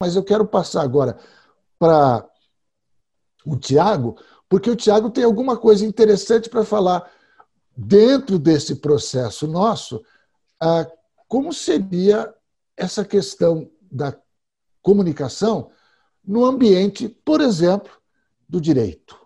Mas 0.00 0.14
eu 0.14 0.22
quero 0.22 0.46
passar 0.46 0.82
agora 0.82 1.18
para 1.78 2.28
o 3.44 3.56
Tiago, 3.56 4.16
porque 4.48 4.70
o 4.70 4.76
Tiago 4.76 5.10
tem 5.10 5.24
alguma 5.24 5.56
coisa 5.56 5.84
interessante 5.84 6.48
para 6.48 6.64
falar 6.64 7.10
dentro 7.76 8.38
desse 8.38 8.76
processo 8.76 9.46
nosso, 9.46 10.04
ah, 10.60 10.86
como 11.26 11.52
seria 11.52 12.32
essa 12.76 13.04
questão 13.04 13.70
da 13.90 14.16
comunicação 14.82 15.70
no 16.24 16.44
ambiente, 16.44 17.08
por 17.08 17.40
exemplo, 17.40 17.90
do 18.48 18.60
direito. 18.60 19.18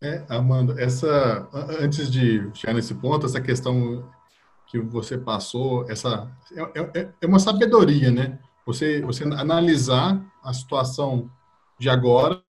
É, 0.00 0.24
Amanda, 0.28 0.80
essa 0.80 1.48
antes 1.80 2.10
de 2.10 2.48
chegar 2.54 2.74
nesse 2.74 2.94
ponto, 2.94 3.26
essa 3.26 3.40
questão 3.40 4.08
que 4.66 4.78
você 4.78 5.18
passou, 5.18 5.90
essa 5.90 6.30
é, 6.52 7.00
é, 7.00 7.08
é 7.20 7.26
uma 7.26 7.38
sabedoria, 7.38 8.10
né? 8.10 8.38
Você 8.68 9.00
você 9.00 9.24
analisar 9.24 10.22
a 10.44 10.52
situação 10.52 11.30
de 11.78 11.88
agora 11.88 12.42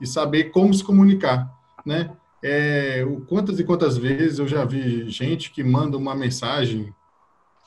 e 0.00 0.06
saber 0.06 0.44
como 0.44 0.72
se 0.72 0.82
comunicar, 0.82 1.52
né? 1.84 2.16
É, 2.42 3.04
quantas 3.28 3.60
e 3.60 3.64
quantas 3.64 3.98
vezes 3.98 4.38
eu 4.38 4.48
já 4.48 4.64
vi 4.64 5.10
gente 5.10 5.50
que 5.50 5.62
manda 5.62 5.98
uma 5.98 6.14
mensagem, 6.14 6.92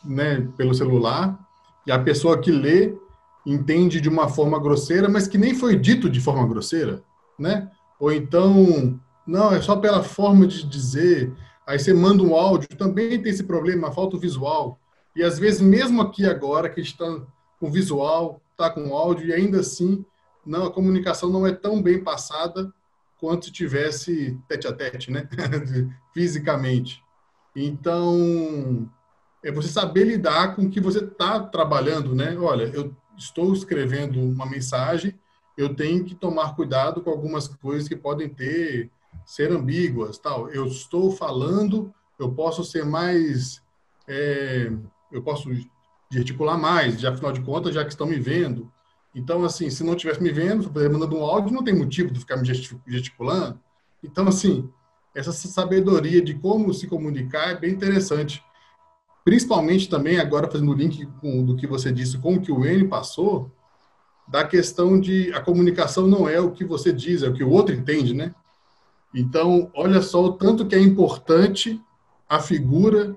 né, 0.03 0.49
pelo 0.57 0.73
celular 0.73 1.39
e 1.85 1.91
a 1.91 1.99
pessoa 1.99 2.41
que 2.41 2.51
lê 2.51 2.95
entende 3.45 4.01
de 4.01 4.09
uma 4.09 4.27
forma 4.29 4.59
grosseira, 4.59 5.07
mas 5.07 5.27
que 5.27 5.37
nem 5.37 5.53
foi 5.53 5.75
dito 5.77 6.09
de 6.09 6.19
forma 6.19 6.47
grosseira, 6.47 7.03
né? 7.37 7.69
Ou 7.99 8.11
então, 8.11 8.99
não, 9.27 9.53
é 9.53 9.61
só 9.61 9.75
pela 9.75 10.01
forma 10.01 10.47
de 10.47 10.65
dizer. 10.65 11.31
Aí 11.67 11.77
você 11.77 11.93
manda 11.93 12.23
um 12.23 12.33
áudio, 12.33 12.67
também 12.69 13.21
tem 13.21 13.31
esse 13.31 13.43
problema, 13.43 13.91
falta 13.91 14.17
o 14.17 14.19
visual. 14.19 14.79
E 15.15 15.21
às 15.21 15.37
vezes, 15.37 15.61
mesmo 15.61 16.01
aqui 16.01 16.25
agora, 16.25 16.67
que 16.67 16.81
está 16.81 17.05
com 17.59 17.71
visual, 17.71 18.41
está 18.51 18.69
com 18.69 18.93
áudio, 18.95 19.27
e 19.27 19.33
ainda 19.33 19.59
assim, 19.59 20.05
não, 20.45 20.65
a 20.65 20.71
comunicação 20.71 21.29
não 21.29 21.45
é 21.45 21.51
tão 21.51 21.81
bem 21.81 22.03
passada 22.03 22.73
quanto 23.19 23.45
se 23.45 23.51
tivesse 23.51 24.37
tete 24.47 24.67
a 24.67 24.73
tete, 24.73 25.11
né? 25.11 25.27
Fisicamente. 26.13 27.03
Então, 27.55 28.89
é 29.43 29.51
você 29.51 29.69
saber 29.69 30.05
lidar 30.05 30.55
com 30.55 30.63
o 30.63 30.69
que 30.69 30.81
você 30.81 30.99
está 30.99 31.39
trabalhando, 31.39 32.13
né? 32.13 32.37
Olha, 32.37 32.63
eu 32.73 32.93
estou 33.17 33.53
escrevendo 33.53 34.19
uma 34.19 34.45
mensagem, 34.45 35.17
eu 35.57 35.73
tenho 35.73 36.03
que 36.03 36.13
tomar 36.13 36.55
cuidado 36.55 37.01
com 37.01 37.09
algumas 37.09 37.47
coisas 37.47 37.87
que 37.87 37.95
podem 37.95 38.27
ter 38.27 38.91
ser 39.25 39.51
ambíguas, 39.51 40.17
tal. 40.17 40.49
Eu 40.49 40.65
estou 40.65 41.11
falando, 41.11 41.93
eu 42.19 42.31
posso 42.31 42.63
ser 42.63 42.85
mais, 42.85 43.61
é, 44.07 44.71
eu 45.11 45.21
posso 45.21 45.49
gesticular 46.15 46.57
mais, 46.57 46.99
já 46.99 47.11
afinal 47.11 47.31
de 47.31 47.41
contas, 47.41 47.73
já 47.73 47.83
que 47.83 47.91
estão 47.91 48.07
me 48.07 48.19
vendo. 48.19 48.71
Então, 49.13 49.43
assim, 49.43 49.69
se 49.69 49.83
não 49.83 49.95
tivesse 49.95 50.21
me 50.21 50.31
vendo, 50.31 50.71
mandando 50.73 51.17
um 51.17 51.23
áudio, 51.23 51.53
não 51.53 51.63
tem 51.63 51.73
motivo 51.73 52.11
de 52.11 52.19
ficar 52.19 52.37
me 52.37 52.45
gesticulando. 52.87 53.59
Então, 54.03 54.27
assim, 54.27 54.69
essa 55.15 55.31
sabedoria 55.31 56.21
de 56.21 56.33
como 56.33 56.73
se 56.73 56.87
comunicar 56.87 57.49
é 57.49 57.55
bem 57.55 57.71
interessante 57.71 58.43
principalmente 59.25 59.89
também, 59.89 60.19
agora 60.19 60.49
fazendo 60.49 60.71
o 60.71 60.75
link 60.75 61.03
com, 61.19 61.43
do 61.43 61.55
que 61.55 61.65
você 61.65 61.91
disse 61.91 62.19
com 62.19 62.35
o 62.35 62.41
que 62.41 62.51
o 62.51 62.63
N 62.63 62.87
passou, 62.87 63.51
da 64.27 64.45
questão 64.45 64.99
de 64.99 65.33
a 65.33 65.41
comunicação 65.41 66.07
não 66.07 66.29
é 66.29 66.39
o 66.39 66.51
que 66.51 66.63
você 66.63 66.93
diz, 66.93 67.23
é 67.23 67.27
o 67.27 67.33
que 67.33 67.43
o 67.43 67.49
outro 67.49 67.73
entende, 67.73 68.13
né? 68.13 68.33
Então, 69.13 69.71
olha 69.73 70.01
só 70.01 70.23
o 70.23 70.33
tanto 70.33 70.67
que 70.67 70.75
é 70.75 70.79
importante 70.79 71.81
a 72.29 72.39
figura 72.39 73.15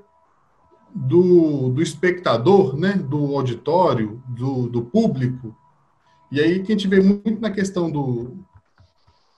do, 1.06 1.70
do 1.70 1.82
espectador, 1.82 2.76
né? 2.76 2.92
do 2.92 3.36
auditório, 3.36 4.22
do, 4.28 4.68
do 4.68 4.82
público. 4.82 5.56
E 6.30 6.40
aí 6.40 6.62
que 6.62 6.72
a 6.72 6.76
gente 6.76 6.88
vê 6.88 7.00
muito 7.00 7.40
na 7.40 7.50
questão 7.50 7.90
do, 7.90 8.36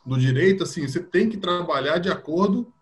do 0.05 0.19
direito, 0.19 0.65
assim, 0.65 0.87
você 0.87 1.01
tem 1.01 1.29
que 1.29 1.37
trabalhar 1.37 1.99
de 1.99 2.09
acordo 2.09 2.73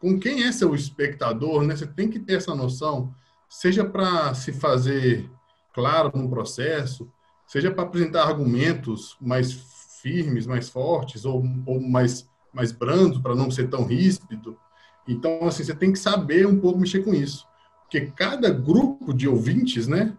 com 0.00 0.18
quem 0.18 0.44
é 0.44 0.52
seu 0.52 0.74
espectador, 0.74 1.62
né? 1.62 1.74
Você 1.74 1.86
tem 1.86 2.08
que 2.08 2.18
ter 2.18 2.34
essa 2.34 2.54
noção 2.54 3.12
seja 3.48 3.84
para 3.84 4.34
se 4.34 4.52
fazer 4.52 5.30
claro 5.72 6.10
no 6.14 6.28
processo, 6.28 7.08
seja 7.46 7.70
para 7.70 7.84
apresentar 7.84 8.24
argumentos 8.24 9.16
mais 9.20 9.52
firmes, 10.02 10.46
mais 10.46 10.68
fortes 10.68 11.24
ou, 11.24 11.42
ou 11.64 11.80
mais 11.80 12.28
mais 12.52 12.72
brandos 12.72 13.18
para 13.18 13.34
não 13.34 13.50
ser 13.50 13.68
tão 13.68 13.84
ríspido. 13.84 14.56
Então, 15.06 15.46
assim, 15.46 15.62
você 15.62 15.74
tem 15.74 15.92
que 15.92 15.98
saber 15.98 16.46
um 16.46 16.58
pouco 16.58 16.78
mexer 16.78 17.04
com 17.04 17.12
isso, 17.12 17.46
porque 17.86 18.12
cada 18.16 18.50
grupo 18.50 19.14
de 19.14 19.28
ouvintes, 19.28 19.86
né, 19.86 20.12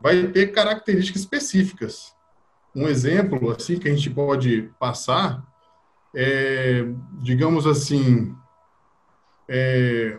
vai 0.00 0.26
ter 0.28 0.48
características 0.48 1.22
específicas. 1.22 2.14
Um 2.74 2.86
exemplo 2.86 3.50
assim 3.50 3.78
que 3.78 3.88
a 3.88 3.94
gente 3.94 4.10
pode 4.10 4.70
passar 4.78 5.42
é, 6.18 6.82
digamos 7.20 7.66
assim, 7.66 8.34
é, 9.46 10.18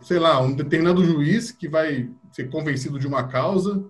sei 0.00 0.18
lá, 0.18 0.40
um 0.40 0.52
determinado 0.52 1.04
juiz 1.04 1.52
que 1.52 1.68
vai 1.68 2.10
ser 2.32 2.50
convencido 2.50 2.98
de 2.98 3.06
uma 3.06 3.28
causa, 3.28 3.84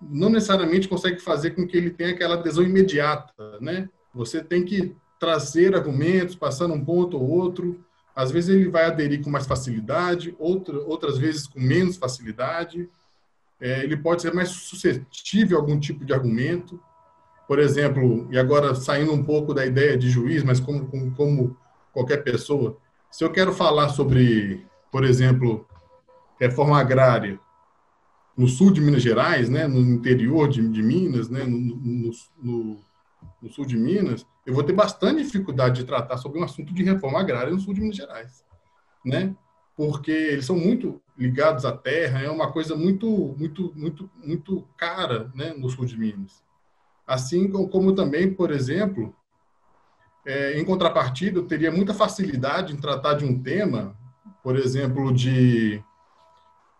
não 0.00 0.28
necessariamente 0.28 0.88
consegue 0.88 1.18
fazer 1.18 1.50
com 1.50 1.66
que 1.66 1.76
ele 1.76 1.90
tenha 1.90 2.10
aquela 2.10 2.36
adesão 2.36 2.62
imediata, 2.62 3.58
né? 3.60 3.88
Você 4.14 4.44
tem 4.44 4.64
que 4.64 4.94
trazer 5.18 5.74
argumentos, 5.74 6.36
passando 6.36 6.72
um 6.72 6.84
ponto 6.84 7.16
ou 7.16 7.28
outro. 7.28 7.84
Às 8.16 8.30
vezes 8.30 8.50
ele 8.50 8.68
vai 8.68 8.86
aderir 8.86 9.22
com 9.22 9.30
mais 9.30 9.46
facilidade, 9.46 10.34
outra, 10.38 10.78
outras 10.80 11.18
vezes 11.18 11.46
com 11.46 11.60
menos 11.60 11.96
facilidade. 11.96 12.88
É, 13.60 13.84
ele 13.84 13.96
pode 13.96 14.22
ser 14.22 14.34
mais 14.34 14.48
suscetível 14.48 15.58
a 15.58 15.60
algum 15.60 15.78
tipo 15.78 16.04
de 16.04 16.14
argumento. 16.14 16.80
Por 17.46 17.58
exemplo, 17.58 18.26
e 18.32 18.38
agora 18.38 18.74
saindo 18.74 19.12
um 19.12 19.22
pouco 19.22 19.52
da 19.52 19.66
ideia 19.66 19.96
de 19.96 20.08
juiz, 20.08 20.42
mas 20.42 20.58
como, 20.58 20.86
como, 20.86 21.14
como 21.14 21.56
qualquer 21.92 22.24
pessoa, 22.24 22.78
se 23.10 23.22
eu 23.22 23.30
quero 23.30 23.52
falar 23.52 23.90
sobre 23.90 24.66
por 24.96 25.04
exemplo, 25.04 25.66
reforma 26.40 26.78
agrária 26.78 27.38
no 28.34 28.48
sul 28.48 28.70
de 28.70 28.80
Minas 28.80 29.02
Gerais, 29.02 29.50
né, 29.50 29.66
no 29.66 29.78
interior 29.78 30.48
de, 30.48 30.66
de 30.68 30.82
Minas, 30.82 31.28
né, 31.28 31.44
no, 31.44 31.58
no, 31.58 32.10
no, 32.42 32.76
no, 33.42 33.50
sul 33.50 33.66
de 33.66 33.76
Minas, 33.76 34.26
eu 34.46 34.54
vou 34.54 34.62
ter 34.62 34.72
bastante 34.72 35.22
dificuldade 35.22 35.80
de 35.80 35.86
tratar 35.86 36.16
sobre 36.16 36.38
um 36.38 36.44
assunto 36.44 36.72
de 36.72 36.82
reforma 36.82 37.20
agrária 37.20 37.52
no 37.52 37.60
sul 37.60 37.74
de 37.74 37.80
Minas 37.80 37.96
Gerais, 37.96 38.44
né? 39.04 39.34
Porque 39.76 40.10
eles 40.10 40.46
são 40.46 40.56
muito 40.56 41.02
ligados 41.18 41.64
à 41.64 41.72
terra, 41.72 42.20
é 42.20 42.30
uma 42.30 42.50
coisa 42.52 42.74
muito, 42.74 43.34
muito, 43.36 43.72
muito, 43.74 44.10
muito 44.22 44.66
cara, 44.76 45.30
né, 45.34 45.52
no 45.56 45.68
sul 45.68 45.84
de 45.84 45.98
Minas. 45.98 46.42
Assim 47.06 47.50
como 47.50 47.94
também, 47.94 48.32
por 48.32 48.50
exemplo, 48.50 49.14
é, 50.24 50.58
em 50.58 50.64
contrapartida, 50.64 51.38
eu 51.38 51.46
teria 51.46 51.70
muita 51.70 51.92
facilidade 51.92 52.72
em 52.72 52.76
tratar 52.76 53.14
de 53.14 53.24
um 53.24 53.42
tema 53.42 53.96
por 54.46 54.54
exemplo, 54.54 55.12
de 55.12 55.82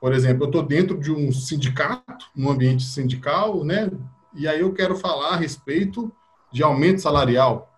por 0.01 0.13
exemplo, 0.13 0.45
eu 0.45 0.47
estou 0.47 0.63
dentro 0.63 0.97
de 1.01 1.11
um 1.11 1.33
sindicato, 1.33 2.31
num 2.33 2.49
ambiente 2.49 2.85
sindical, 2.85 3.65
né? 3.65 3.91
E 4.33 4.47
aí 4.47 4.61
eu 4.61 4.73
quero 4.73 4.95
falar 4.95 5.31
a 5.31 5.37
respeito 5.37 6.13
de 6.57 6.63
aumento 6.63 7.03
salarial. 7.03 7.71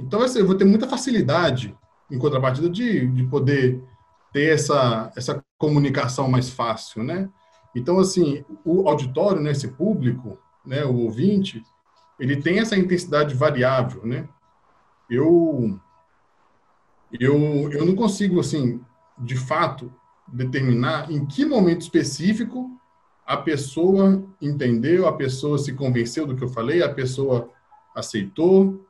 Então, 0.00 0.22
assim, 0.22 0.38
eu 0.38 0.46
vou 0.46 0.54
ter 0.54 0.64
muita 0.64 0.88
facilidade, 0.88 1.76
em 2.10 2.18
contrapartida, 2.18 2.70
de, 2.70 3.06
de 3.06 3.22
poder 3.24 3.84
ter 4.32 4.54
essa, 4.54 5.12
essa 5.14 5.44
comunicação 5.58 6.26
mais 6.26 6.48
fácil, 6.48 7.04
né? 7.04 7.28
Então, 7.76 7.98
assim, 7.98 8.42
o 8.64 8.88
auditório, 8.88 9.42
né, 9.42 9.50
esse 9.50 9.68
público, 9.68 10.38
né, 10.64 10.86
o 10.86 11.00
ouvinte, 11.00 11.62
ele 12.18 12.36
tem 12.40 12.60
essa 12.60 12.78
intensidade 12.78 13.34
variável, 13.34 14.06
né? 14.06 14.26
Eu, 15.10 15.78
eu, 17.20 17.70
eu 17.72 17.84
não 17.84 17.94
consigo, 17.94 18.40
assim, 18.40 18.80
de 19.18 19.36
fato, 19.36 19.92
determinar 20.26 21.12
em 21.12 21.26
que 21.26 21.44
momento 21.44 21.82
específico 21.82 22.70
a 23.26 23.36
pessoa 23.36 24.24
entendeu, 24.40 25.06
a 25.06 25.12
pessoa 25.12 25.58
se 25.58 25.74
convenceu 25.74 26.26
do 26.26 26.34
que 26.34 26.42
eu 26.42 26.48
falei, 26.48 26.82
a 26.82 26.88
pessoa 26.88 27.52
aceitou, 27.94 28.86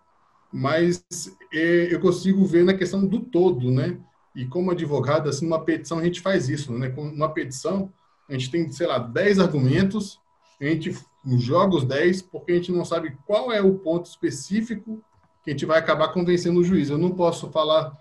mas 0.52 1.04
é, 1.52 1.92
eu 1.92 2.00
consigo 2.00 2.44
ver 2.44 2.64
na 2.64 2.74
questão 2.74 3.06
do 3.06 3.20
todo, 3.20 3.70
né? 3.70 3.98
E 4.34 4.46
como 4.46 4.70
advogado, 4.70 5.28
assim, 5.28 5.44
numa 5.44 5.64
petição 5.64 5.98
a 5.98 6.04
gente 6.04 6.20
faz 6.20 6.48
isso, 6.48 6.72
né? 6.72 6.88
Numa 6.88 7.28
petição, 7.28 7.92
a 8.28 8.32
gente 8.32 8.50
tem, 8.50 8.70
sei 8.70 8.86
lá, 8.86 8.98
10 8.98 9.38
argumentos, 9.38 10.20
a 10.60 10.64
gente 10.64 10.96
joga 11.38 11.76
os 11.76 11.84
10 11.84 12.22
porque 12.22 12.52
a 12.52 12.54
gente 12.56 12.72
não 12.72 12.84
sabe 12.84 13.16
qual 13.26 13.52
é 13.52 13.60
o 13.60 13.74
ponto 13.74 14.06
específico 14.06 15.02
que 15.42 15.50
a 15.50 15.52
gente 15.52 15.66
vai 15.66 15.78
acabar 15.78 16.08
convencendo 16.08 16.60
o 16.60 16.64
juiz. 16.64 16.88
Eu 16.88 16.98
não 16.98 17.10
posso 17.10 17.50
falar 17.50 18.00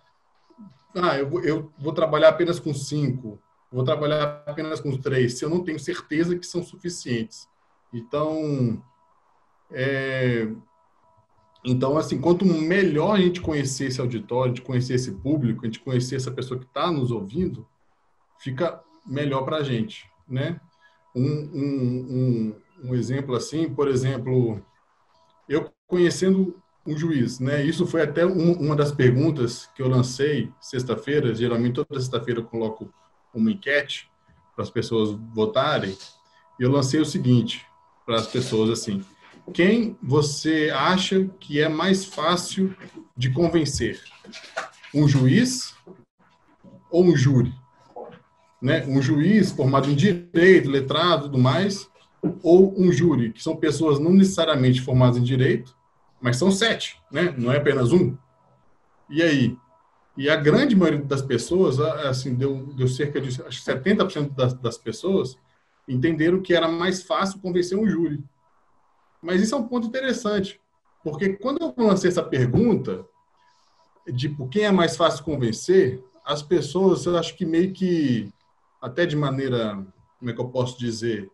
ah, 0.95 1.17
eu, 1.17 1.43
eu 1.43 1.71
vou 1.77 1.91
trabalhar 1.91 2.29
apenas 2.29 2.59
com 2.59 2.73
cinco, 2.73 3.39
vou 3.71 3.83
trabalhar 3.83 4.43
apenas 4.45 4.79
com 4.79 4.95
três, 4.95 5.37
se 5.37 5.45
eu 5.45 5.49
não 5.49 5.63
tenho 5.63 5.79
certeza 5.79 6.37
que 6.37 6.45
são 6.45 6.61
suficientes. 6.61 7.49
Então, 7.91 8.81
é, 9.71 10.47
então 11.63 11.97
assim, 11.97 12.19
quanto 12.19 12.45
melhor 12.45 13.15
a 13.15 13.21
gente 13.21 13.41
conhecer 13.41 13.85
esse 13.87 14.01
auditório, 14.01 14.51
a 14.51 14.55
gente 14.55 14.65
conhecer 14.65 14.95
esse 14.95 15.11
público, 15.11 15.61
a 15.61 15.65
gente 15.65 15.79
conhecer 15.79 16.15
essa 16.15 16.31
pessoa 16.31 16.59
que 16.59 16.65
está 16.65 16.91
nos 16.91 17.11
ouvindo, 17.11 17.67
fica 18.39 18.81
melhor 19.05 19.43
para 19.43 19.57
a 19.57 19.63
gente, 19.63 20.09
né? 20.27 20.59
Um, 21.15 21.21
um, 21.21 22.53
um, 22.83 22.89
um 22.89 22.95
exemplo 22.95 23.35
assim, 23.35 23.69
por 23.69 23.87
exemplo, 23.87 24.61
eu 25.47 25.71
conhecendo 25.87 26.61
um 26.85 26.97
juiz, 26.97 27.39
né? 27.39 27.63
Isso 27.63 27.87
foi 27.87 28.01
até 28.01 28.25
um, 28.25 28.53
uma 28.53 28.75
das 28.75 28.91
perguntas 28.91 29.69
que 29.75 29.81
eu 29.81 29.87
lancei 29.87 30.51
sexta-feira. 30.59 31.33
Geralmente 31.33 31.75
toda 31.75 31.99
sexta-feira 31.99 32.41
eu 32.41 32.45
coloco 32.45 32.93
uma 33.33 33.51
enquete 33.51 34.09
para 34.55 34.63
as 34.63 34.69
pessoas 34.69 35.11
votarem. 35.33 35.97
E 36.59 36.63
eu 36.63 36.71
lancei 36.71 36.99
o 36.99 37.05
seguinte 37.05 37.65
para 38.05 38.17
as 38.17 38.27
pessoas 38.27 38.69
assim: 38.69 39.03
quem 39.51 39.97
você 40.01 40.71
acha 40.73 41.25
que 41.39 41.59
é 41.59 41.67
mais 41.67 42.05
fácil 42.05 42.75
de 43.17 43.31
convencer? 43.31 43.99
Um 44.93 45.07
juiz 45.07 45.75
ou 46.89 47.03
um 47.03 47.15
júri? 47.15 47.53
Né? 48.61 48.85
Um 48.85 49.01
juiz 49.01 49.51
formado 49.51 49.89
em 49.89 49.95
direito, 49.95 50.69
letrado, 50.69 51.23
tudo 51.23 51.37
mais, 51.37 51.89
ou 52.41 52.73
um 52.79 52.91
júri, 52.91 53.33
que 53.33 53.43
são 53.43 53.55
pessoas 53.55 53.99
não 53.99 54.13
necessariamente 54.13 54.81
formadas 54.81 55.17
em 55.17 55.23
direito, 55.23 55.75
mas 56.21 56.37
são 56.37 56.49
sete, 56.49 56.97
né? 57.11 57.35
Não 57.37 57.51
é 57.51 57.57
apenas 57.57 57.91
um. 57.91 58.15
E 59.09 59.21
aí? 59.21 59.57
E 60.15 60.29
a 60.29 60.35
grande 60.35 60.75
maioria 60.75 61.03
das 61.03 61.21
pessoas, 61.21 61.79
assim, 61.79 62.35
deu, 62.35 62.67
deu 62.75 62.87
cerca 62.87 63.19
de 63.19 63.29
acho, 63.41 63.63
70% 63.63 64.33
das, 64.33 64.53
das 64.53 64.77
pessoas 64.77 65.37
entenderam 65.87 66.41
que 66.41 66.53
era 66.53 66.67
mais 66.67 67.03
fácil 67.03 67.39
convencer 67.39 67.77
um 67.77 67.87
júri. 67.87 68.23
Mas 69.23 69.41
isso 69.41 69.55
é 69.55 69.57
um 69.57 69.67
ponto 69.67 69.87
interessante, 69.87 70.59
porque 71.03 71.29
quando 71.29 71.61
eu 71.61 71.73
lancei 71.77 72.09
essa 72.09 72.21
pergunta 72.21 73.05
de 74.05 74.27
por 74.27 74.49
quem 74.49 74.65
é 74.65 74.71
mais 74.71 74.97
fácil 74.97 75.23
convencer, 75.23 76.03
as 76.25 76.43
pessoas, 76.43 77.05
eu 77.05 77.17
acho 77.17 77.35
que 77.35 77.45
meio 77.45 77.71
que, 77.71 78.31
até 78.81 79.05
de 79.05 79.15
maneira, 79.15 79.75
como 80.19 80.29
é 80.29 80.33
que 80.33 80.41
eu 80.41 80.49
posso 80.49 80.77
dizer, 80.77 81.31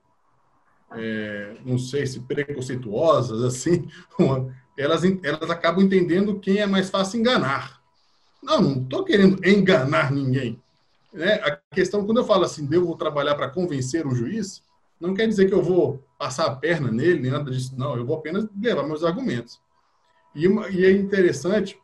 é, 0.92 1.58
não 1.66 1.78
sei 1.78 2.06
se 2.06 2.20
preconceituosas, 2.22 3.42
assim, 3.44 3.88
elas, 4.78 5.02
elas 5.24 5.50
acabam 5.50 5.84
entendendo 5.84 6.40
quem 6.40 6.58
é 6.58 6.68
mais 6.68 6.90
fácil 6.90 7.20
enganar. 7.20 7.82
Não, 8.42 8.62
não 8.62 8.84
estou 8.84 9.04
querendo 9.04 9.46
enganar 9.46 10.12
ninguém. 10.12 10.62
Né? 11.12 11.34
A 11.44 11.58
questão, 11.74 12.06
quando 12.06 12.20
eu 12.20 12.26
falo 12.26 12.46
assim, 12.46 12.66
devo 12.66 12.96
trabalhar 12.96 13.36
para 13.36 13.50
convencer 13.50 14.08
o 14.08 14.16
juiz, 14.16 14.64
não 15.00 15.14
quer 15.14 15.28
dizer 15.28 15.48
que 15.48 15.54
eu 15.54 15.64
vou 15.64 16.04
passar 16.18 16.48
a 16.48 16.56
perna 16.56 16.92
nele, 16.92 17.22
nem 17.22 17.32
nada 17.32 17.50
disso, 17.50 17.74
não. 17.78 17.96
Eu 17.96 18.06
vou 18.06 18.18
apenas 18.18 18.46
levar 18.60 18.84
meus 18.84 19.04
argumentos. 19.04 19.62
E, 20.36 20.48
uma, 20.48 20.70
e 20.70 20.86
é 20.86 20.92
interessante, 20.92 21.80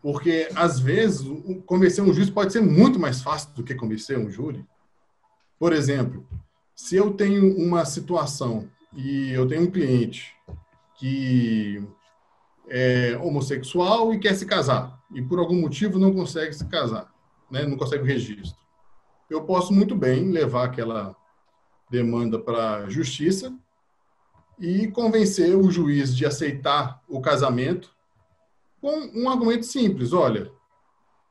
porque 0.00 0.48
às 0.54 0.78
vezes 0.78 1.26
convencer 1.66 2.02
um 2.02 2.12
juiz 2.12 2.30
pode 2.30 2.52
ser 2.52 2.60
muito 2.60 2.98
mais 2.98 3.20
fácil 3.20 3.52
do 3.54 3.64
que 3.64 3.74
convencer 3.74 4.16
um 4.18 4.30
júri. 4.30 4.64
Por 5.58 5.72
exemplo, 5.72 6.26
se 6.74 6.96
eu 6.96 7.12
tenho 7.12 7.56
uma 7.56 7.84
situação 7.84 8.68
e 8.94 9.30
eu 9.32 9.46
tenho 9.46 9.62
um 9.62 9.70
cliente 9.70 10.34
que 10.96 11.82
é 12.68 13.18
homossexual 13.20 14.14
e 14.14 14.18
quer 14.18 14.34
se 14.34 14.46
casar 14.46 15.00
e 15.12 15.20
por 15.20 15.38
algum 15.38 15.60
motivo 15.60 15.98
não 15.98 16.12
consegue 16.14 16.52
se 16.52 16.64
casar, 16.66 17.12
né? 17.50 17.66
não 17.66 17.76
consegue 17.76 18.02
o 18.02 18.06
registro. 18.06 18.60
Eu 19.28 19.42
posso 19.44 19.72
muito 19.72 19.94
bem 19.94 20.30
levar 20.30 20.64
aquela 20.64 21.16
demanda 21.92 22.38
para 22.38 22.76
a 22.76 22.88
justiça 22.88 23.54
e 24.58 24.88
convencer 24.88 25.54
o 25.54 25.70
juiz 25.70 26.16
de 26.16 26.24
aceitar 26.24 27.02
o 27.06 27.20
casamento 27.20 27.94
com 28.80 29.10
um 29.14 29.28
argumento 29.28 29.66
simples. 29.66 30.14
Olha, 30.14 30.50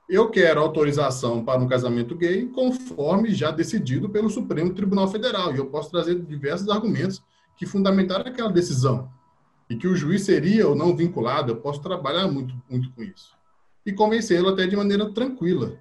eu 0.07 0.29
quero 0.29 0.61
autorização 0.61 1.43
para 1.43 1.59
um 1.59 1.67
casamento 1.67 2.15
gay 2.15 2.45
conforme 2.45 3.33
já 3.33 3.49
decidido 3.49 4.07
pelo 4.07 4.29
Supremo 4.29 4.73
Tribunal 4.73 5.07
Federal. 5.07 5.53
E 5.53 5.57
eu 5.57 5.65
posso 5.65 5.89
trazer 5.89 6.21
diversos 6.21 6.69
argumentos 6.69 7.23
que 7.57 7.65
fundamentaram 7.65 8.29
aquela 8.29 8.51
decisão 8.51 9.09
e 9.67 9.75
que 9.75 9.87
o 9.87 9.95
juiz 9.95 10.23
seria 10.23 10.67
ou 10.67 10.75
não 10.75 10.95
vinculado, 10.95 11.51
eu 11.51 11.55
posso 11.55 11.81
trabalhar 11.81 12.27
muito, 12.27 12.53
muito 12.69 12.91
com 12.91 13.01
isso. 13.01 13.33
E 13.83 13.91
convencê-lo 13.91 14.49
até 14.49 14.67
de 14.67 14.75
maneira 14.75 15.11
tranquila. 15.11 15.79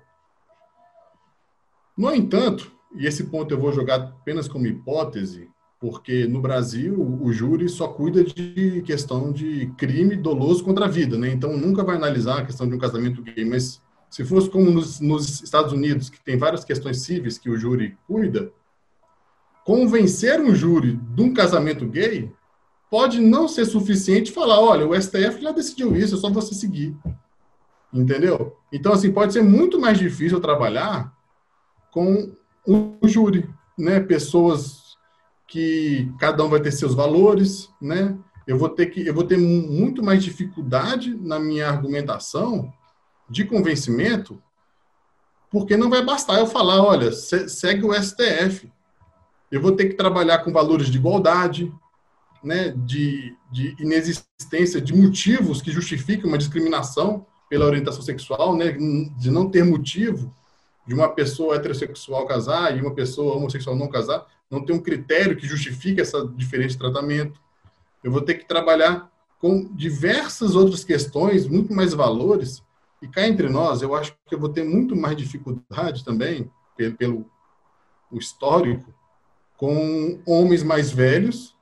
No 1.96 2.14
entanto, 2.14 2.72
e 2.94 3.06
esse 3.06 3.24
ponto 3.24 3.52
eu 3.52 3.58
vou 3.58 3.72
jogar 3.72 3.96
apenas 3.96 4.48
como 4.48 4.66
hipótese, 4.66 5.48
porque 5.78 6.26
no 6.26 6.40
Brasil 6.40 7.00
o 7.22 7.32
júri 7.32 7.68
só 7.68 7.88
cuida 7.88 8.22
de 8.22 8.82
questão 8.82 9.32
de 9.32 9.72
crime 9.78 10.16
doloso 10.16 10.62
contra 10.62 10.84
a 10.84 10.88
vida, 10.88 11.16
né? 11.16 11.28
Então 11.28 11.56
nunca 11.56 11.82
vai 11.82 11.96
analisar 11.96 12.38
a 12.38 12.44
questão 12.44 12.68
de 12.68 12.74
um 12.74 12.78
casamento 12.78 13.22
gay, 13.22 13.44
mas 13.44 13.80
se 14.10 14.24
fosse 14.24 14.50
como 14.50 14.70
nos, 14.70 15.00
nos 15.00 15.40
Estados 15.42 15.72
Unidos, 15.72 16.10
que 16.10 16.22
tem 16.22 16.36
várias 16.36 16.64
questões 16.64 17.00
cíveis 17.00 17.38
que 17.38 17.48
o 17.48 17.56
júri 17.56 17.96
cuida, 18.06 18.52
convencer 19.64 20.40
um 20.40 20.54
júri 20.54 20.96
de 20.96 21.22
um 21.22 21.32
casamento 21.32 21.86
gay 21.86 22.30
pode 22.90 23.20
não 23.20 23.46
ser 23.46 23.64
suficiente 23.64 24.32
falar, 24.32 24.60
olha, 24.60 24.86
o 24.86 25.00
STF 25.00 25.40
já 25.40 25.52
decidiu 25.52 25.96
isso, 25.96 26.16
é 26.16 26.18
só 26.18 26.28
você 26.28 26.54
seguir. 26.54 26.96
Entendeu? 27.92 28.56
Então, 28.72 28.92
assim, 28.92 29.12
pode 29.12 29.32
ser 29.32 29.42
muito 29.42 29.80
mais 29.80 29.96
difícil 29.96 30.40
trabalhar 30.40 31.12
com 31.92 32.32
o 32.70 33.08
júri, 33.08 33.48
né? 33.78 34.00
Pessoas 34.00 34.96
que 35.46 36.12
cada 36.18 36.44
um 36.44 36.48
vai 36.48 36.60
ter 36.60 36.70
seus 36.70 36.94
valores, 36.94 37.68
né? 37.80 38.16
Eu 38.46 38.56
vou 38.56 38.68
ter 38.68 38.86
que 38.86 39.06
eu 39.06 39.14
vou 39.14 39.24
ter 39.24 39.36
muito 39.36 40.02
mais 40.02 40.22
dificuldade 40.22 41.14
na 41.14 41.38
minha 41.38 41.68
argumentação 41.68 42.72
de 43.28 43.44
convencimento, 43.44 44.42
porque 45.50 45.76
não 45.76 45.90
vai 45.90 46.04
bastar 46.04 46.38
eu 46.38 46.46
falar, 46.46 46.82
olha, 46.82 47.12
segue 47.12 47.84
o 47.84 47.94
STF. 47.94 48.70
Eu 49.50 49.60
vou 49.60 49.72
ter 49.72 49.88
que 49.88 49.94
trabalhar 49.94 50.38
com 50.38 50.52
valores 50.52 50.88
de 50.88 50.98
igualdade, 50.98 51.72
né, 52.42 52.70
de, 52.70 53.36
de 53.50 53.76
inexistência 53.78 54.80
de 54.80 54.94
motivos 54.94 55.60
que 55.60 55.72
justifiquem 55.72 56.26
uma 56.26 56.38
discriminação 56.38 57.26
pela 57.48 57.66
orientação 57.66 58.02
sexual, 58.02 58.56
né, 58.56 58.72
de 58.72 59.30
não 59.30 59.50
ter 59.50 59.64
motivo 59.64 60.32
de 60.86 60.94
uma 60.94 61.08
pessoa 61.08 61.56
heterossexual 61.56 62.26
casar 62.26 62.76
e 62.76 62.80
uma 62.80 62.94
pessoa 62.94 63.36
homossexual 63.36 63.76
não 63.76 63.88
casar, 63.88 64.26
não 64.50 64.64
tem 64.64 64.74
um 64.74 64.80
critério 64.80 65.36
que 65.36 65.46
justifique 65.46 66.00
essa 66.00 66.26
diferente 66.26 66.76
tratamento. 66.76 67.40
Eu 68.02 68.10
vou 68.10 68.22
ter 68.22 68.34
que 68.34 68.46
trabalhar 68.46 69.10
com 69.38 69.64
diversas 69.74 70.54
outras 70.56 70.84
questões, 70.84 71.46
muito 71.46 71.72
mais 71.72 71.94
valores, 71.94 72.62
e 73.00 73.08
cá 73.08 73.26
entre 73.26 73.48
nós, 73.48 73.80
eu 73.80 73.94
acho 73.94 74.14
que 74.26 74.34
eu 74.34 74.38
vou 74.38 74.50
ter 74.50 74.64
muito 74.64 74.94
mais 74.94 75.16
dificuldade 75.16 76.04
também, 76.04 76.50
pelo, 76.76 76.94
pelo 76.96 77.30
o 78.10 78.18
histórico, 78.18 78.92
com 79.56 80.20
homens 80.26 80.62
mais 80.62 80.90
velhos 80.90 81.54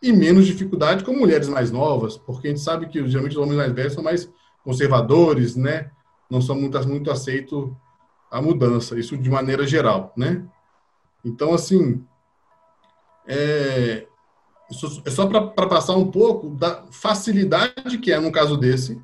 e 0.00 0.12
menos 0.12 0.46
dificuldade 0.46 1.04
com 1.04 1.12
mulheres 1.12 1.48
mais 1.48 1.70
novas, 1.70 2.16
porque 2.16 2.48
a 2.48 2.50
gente 2.50 2.62
sabe 2.62 2.86
que 2.86 3.06
geralmente 3.08 3.36
os 3.36 3.42
homens 3.42 3.56
mais 3.56 3.72
velhos 3.72 3.92
são 3.94 4.02
mais 4.02 4.30
conservadores, 4.64 5.56
né? 5.56 5.90
Não 6.30 6.40
são 6.40 6.54
muito, 6.54 6.88
muito 6.88 7.10
aceitos 7.10 7.70
a 8.32 8.40
mudança, 8.40 8.98
isso 8.98 9.16
de 9.18 9.28
maneira 9.28 9.66
geral, 9.66 10.10
né? 10.16 10.42
Então, 11.22 11.52
assim, 11.52 12.02
é, 13.26 14.06
é 15.04 15.10
só 15.10 15.26
para 15.26 15.68
passar 15.68 15.94
um 15.96 16.10
pouco 16.10 16.48
da 16.48 16.86
facilidade 16.90 17.98
que 17.98 18.10
é, 18.10 18.18
no 18.18 18.32
caso 18.32 18.56
desse, 18.56 18.98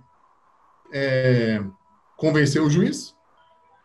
é, 0.91 1.63
convencer 2.17 2.63
o 2.63 2.71
juiz 2.71 3.15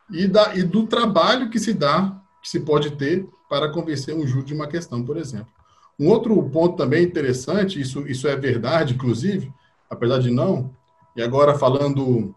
e, 0.10 0.28
da, 0.28 0.56
e 0.56 0.64
do 0.64 0.88
trabalho 0.88 1.50
que 1.50 1.60
se 1.60 1.74
dá, 1.74 2.22
que 2.42 2.50
se 2.50 2.62
pode 2.62 2.92
ter 2.92 3.28
para 3.50 3.70
convencer 3.70 4.16
um 4.16 4.26
júri 4.26 4.46
de 4.46 4.54
uma 4.54 4.66
questão, 4.66 5.04
por 5.04 5.18
exemplo. 5.18 5.52
Um 6.00 6.08
outro 6.08 6.42
ponto 6.50 6.78
também 6.78 7.04
interessante, 7.04 7.82
isso, 7.82 8.08
isso 8.08 8.30
é 8.30 8.36
verdade, 8.38 8.94
inclusive, 8.94 9.54
apesar 9.90 10.20
de 10.20 10.32
não, 10.32 10.74
e 11.18 11.22
agora 11.22 11.54
falando 11.54 12.34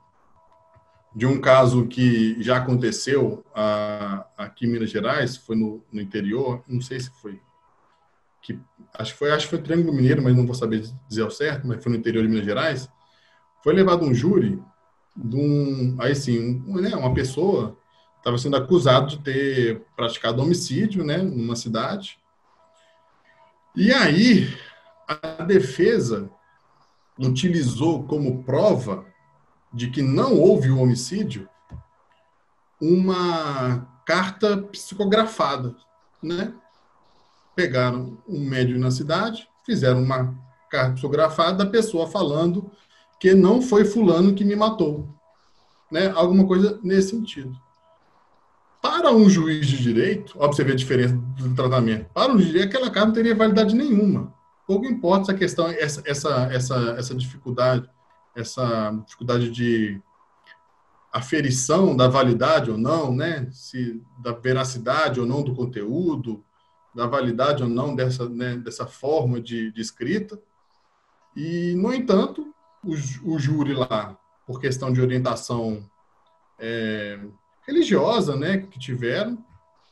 de 1.17 1.25
um 1.25 1.41
caso 1.41 1.87
que 1.87 2.37
já 2.43 2.59
aconteceu 2.59 3.43
aqui 4.37 4.67
em 4.67 4.69
Minas 4.69 4.91
Gerais, 4.91 5.35
foi 5.35 5.57
no, 5.57 5.83
no, 5.91 5.99
interior, 5.99 6.63
não 6.69 6.79
sei 6.79 7.01
se 7.01 7.11
foi, 7.23 7.41
que, 8.43 8.61
acho, 8.93 9.13
que 9.13 9.19
foi, 9.19 9.33
acho 9.33 9.47
que 9.47 9.51
foi 9.57 9.63
Triângulo 9.63 9.97
Mineiro, 9.97 10.23
mas 10.23 10.37
não 10.37 10.45
vou 10.45 10.55
saber 10.55 10.85
dizer 11.09 11.23
ao 11.23 11.31
certo, 11.31 11.67
mas 11.67 11.83
foi 11.83 11.91
no 11.91 11.99
interior 11.99 12.23
de 12.23 12.29
Minas 12.29 12.45
Gerais, 12.45 12.87
foi 13.65 13.73
levado 13.73 14.05
um 14.05 14.13
júri 14.13 14.63
de 15.17 15.37
um, 15.37 15.97
aí 15.99 16.15
sim, 16.15 16.63
um, 16.69 16.83
né, 16.83 16.95
uma 16.95 17.15
pessoa 17.15 17.79
estava 18.19 18.37
sendo 18.37 18.57
acusado 18.57 19.07
de 19.07 19.19
ter 19.21 19.81
praticado 19.97 20.43
homicídio, 20.43 21.03
né, 21.03 21.17
numa 21.17 21.57
cidade, 21.57 22.19
e 23.75 23.91
aí, 23.91 24.55
a 25.09 25.43
defesa 25.45 26.31
utilizou 27.19 28.05
como 28.05 28.45
prova 28.45 29.07
de 29.73 29.91
que 29.91 30.03
não 30.03 30.35
houve 30.35 30.71
o 30.71 30.81
homicídio 30.81 31.49
uma 32.81 33.87
carta 34.05 34.59
psicografada, 34.59 35.75
né? 36.23 36.55
Pegaram 37.55 38.19
um 38.29 38.41
médium 38.41 38.79
na 38.79 38.91
cidade, 38.91 39.49
fizeram 39.65 40.03
uma 40.03 40.35
carta 40.71 40.93
psicografada 40.93 41.65
da 41.65 41.71
pessoa 41.71 42.07
falando 42.07 42.71
que 43.19 43.35
não 43.35 43.63
foi 43.63 43.85
fulano 43.85 44.35
que 44.35 44.45
me 44.45 44.55
matou, 44.55 45.09
né? 45.91 46.11
Alguma 46.15 46.47
coisa 46.47 46.79
nesse 46.83 47.11
sentido. 47.11 47.57
para 48.83 49.11
um 49.11 49.29
juiz 49.29 49.67
de 49.67 49.83
direito, 49.83 50.39
ver 50.39 50.73
a 50.73 50.77
diferença 50.77 51.15
do 51.17 51.55
tratamento, 51.55 52.09
para 52.15 52.31
um 52.31 52.35
juiz 52.35 52.47
de 52.47 52.53
direito, 52.53 52.77
aquela 52.77 52.91
carta 52.91 53.09
não 53.09 53.15
teria 53.15 53.35
validade 53.35 53.75
nenhuma. 53.75 54.33
Pouco 54.65 54.87
importa 54.87 55.33
essa 55.33 55.35
questão, 55.35 55.69
essa, 55.69 56.03
essa, 56.05 56.49
essa, 56.53 56.77
essa 56.99 57.15
dificuldade, 57.15 57.89
essa 58.37 58.91
dificuldade 59.05 59.51
de 59.51 60.01
aferição 61.13 61.97
da 61.97 62.07
validade 62.07 62.71
ou 62.71 62.77
não, 62.77 63.13
né? 63.13 63.49
Se 63.51 64.03
da 64.19 64.33
veracidade 64.33 65.19
ou 65.19 65.27
não 65.27 65.43
do 65.43 65.55
conteúdo, 65.55 66.45
da 66.95 67.07
validade 67.07 67.63
ou 67.63 67.69
não 67.69 67.95
dessa, 67.95 68.29
né, 68.29 68.57
dessa 68.57 68.87
forma 68.87 69.41
de, 69.41 69.71
de 69.71 69.81
escrita. 69.81 70.41
E, 71.37 71.75
no 71.75 71.93
entanto, 71.93 72.55
o, 72.83 72.95
o 73.35 73.39
júri 73.39 73.75
lá, 73.75 74.19
por 74.47 74.59
questão 74.59 74.91
de 74.91 75.03
orientação 75.03 75.85
é, 76.59 77.21
religiosa, 77.67 78.35
né, 78.35 78.59
que 78.59 78.79
tiveram, 78.79 79.45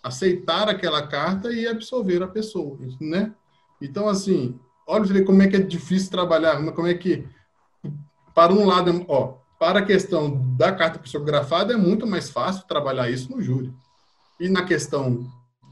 aceitar 0.03 0.69
aquela 0.69 1.07
carta 1.07 1.53
e 1.53 1.67
absolver 1.67 2.23
a 2.23 2.29
pessoa, 2.29 2.79
né? 3.01 3.35
Então, 3.81 4.09
assim, 4.09 4.59
olha 4.87 5.25
como 5.25 5.43
é 5.43 5.49
que 5.49 5.57
é 5.57 5.61
difícil 5.61 6.11
trabalhar, 6.11 6.63
como 6.73 6.87
é 6.87 6.95
que, 6.95 7.27
para 8.35 8.53
um 8.53 8.67
lado, 8.67 9.05
ó, 9.09 9.39
para 9.59 9.79
a 9.79 9.85
questão 9.85 10.55
da 10.57 10.73
carta 10.73 10.99
psicografada 10.99 11.73
é 11.73 11.77
muito 11.77 12.07
mais 12.07 12.29
fácil 12.29 12.67
trabalhar 12.67 13.09
isso 13.09 13.31
no 13.31 13.41
júri. 13.41 13.73
E 14.39 14.49
na 14.49 14.65
questão, 14.65 15.27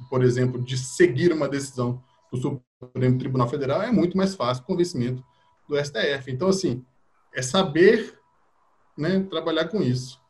por 0.09 0.23
exemplo, 0.23 0.63
de 0.63 0.79
seguir 0.79 1.33
uma 1.33 1.49
decisão 1.49 2.03
do 2.31 2.39
Supremo 2.39 3.19
Tribunal 3.19 3.49
Federal 3.49 3.83
é 3.83 3.91
muito 3.91 4.17
mais 4.17 4.35
fácil 4.35 4.63
o 4.63 4.67
convencimento 4.67 5.23
do 5.69 5.77
STF. 5.77 6.31
Então, 6.31 6.49
assim, 6.49 6.85
é 7.35 7.43
saber 7.43 8.19
né, 8.97 9.21
trabalhar 9.29 9.69
com 9.69 9.83
isso. 9.83 10.21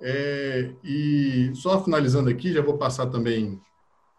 É, 0.00 0.72
e 0.82 1.52
só 1.54 1.82
finalizando 1.82 2.28
aqui, 2.28 2.52
já 2.52 2.60
vou 2.60 2.76
passar 2.76 3.06
também 3.06 3.60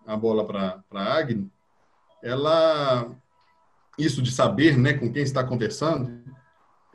a 0.08 0.16
bola 0.16 0.46
para 0.46 0.84
a 0.92 1.14
Agni. 1.14 1.52
Ela, 2.22 3.12
isso 3.98 4.22
de 4.22 4.32
saber 4.32 4.78
né, 4.78 4.94
com 4.94 5.12
quem 5.12 5.24
está 5.24 5.44
conversando, 5.44 6.23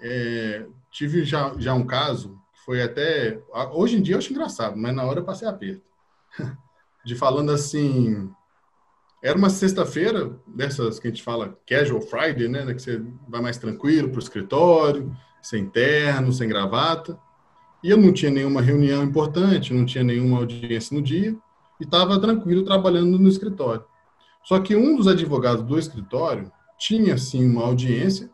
é, 0.01 0.67
tive 0.91 1.25
já, 1.25 1.53
já 1.59 1.75
um 1.75 1.87
caso, 1.87 2.39
foi 2.65 2.83
até. 2.83 3.41
Hoje 3.73 3.97
em 3.97 4.03
dia 4.03 4.15
eu 4.15 4.19
acho 4.19 4.33
engraçado, 4.33 4.77
mas 4.77 4.95
na 4.95 5.05
hora 5.05 5.21
eu 5.21 5.25
passei 5.25 5.49
aperto. 5.49 5.83
De 7.05 7.15
falando 7.15 7.51
assim. 7.51 8.31
Era 9.21 9.37
uma 9.37 9.51
sexta-feira, 9.51 10.39
dessas 10.47 11.01
que 11.01 11.09
a 11.09 11.11
gente 11.11 11.25
fala 11.25 11.59
casual 11.67 12.01
Friday, 12.01 12.47
né? 12.47 12.73
Que 12.73 12.81
você 12.81 13.03
vai 13.27 13.41
mais 13.41 13.59
tranquilo 13.59 14.11
para 14.11 14.19
o 14.19 14.23
escritório, 14.23 15.13
sem 15.43 15.69
terno, 15.69 16.33
sem 16.33 16.49
gravata. 16.49 17.19
E 17.83 17.91
eu 17.91 17.97
não 17.97 18.13
tinha 18.13 18.31
nenhuma 18.31 18.61
reunião 18.61 19.03
importante, 19.03 19.75
não 19.75 19.85
tinha 19.85 20.05
nenhuma 20.05 20.39
audiência 20.39 20.97
no 20.97 21.03
dia, 21.03 21.37
e 21.81 21.85
estava 21.85 22.21
tranquilo 22.21 22.65
trabalhando 22.65 23.19
no 23.19 23.29
escritório. 23.29 23.85
Só 24.45 24.61
que 24.61 24.77
um 24.77 24.97
dos 24.97 25.09
advogados 25.09 25.65
do 25.65 25.79
escritório 25.79 26.51
tinha, 26.79 27.17
sim, 27.19 27.45
uma 27.47 27.65
audiência, 27.65 28.31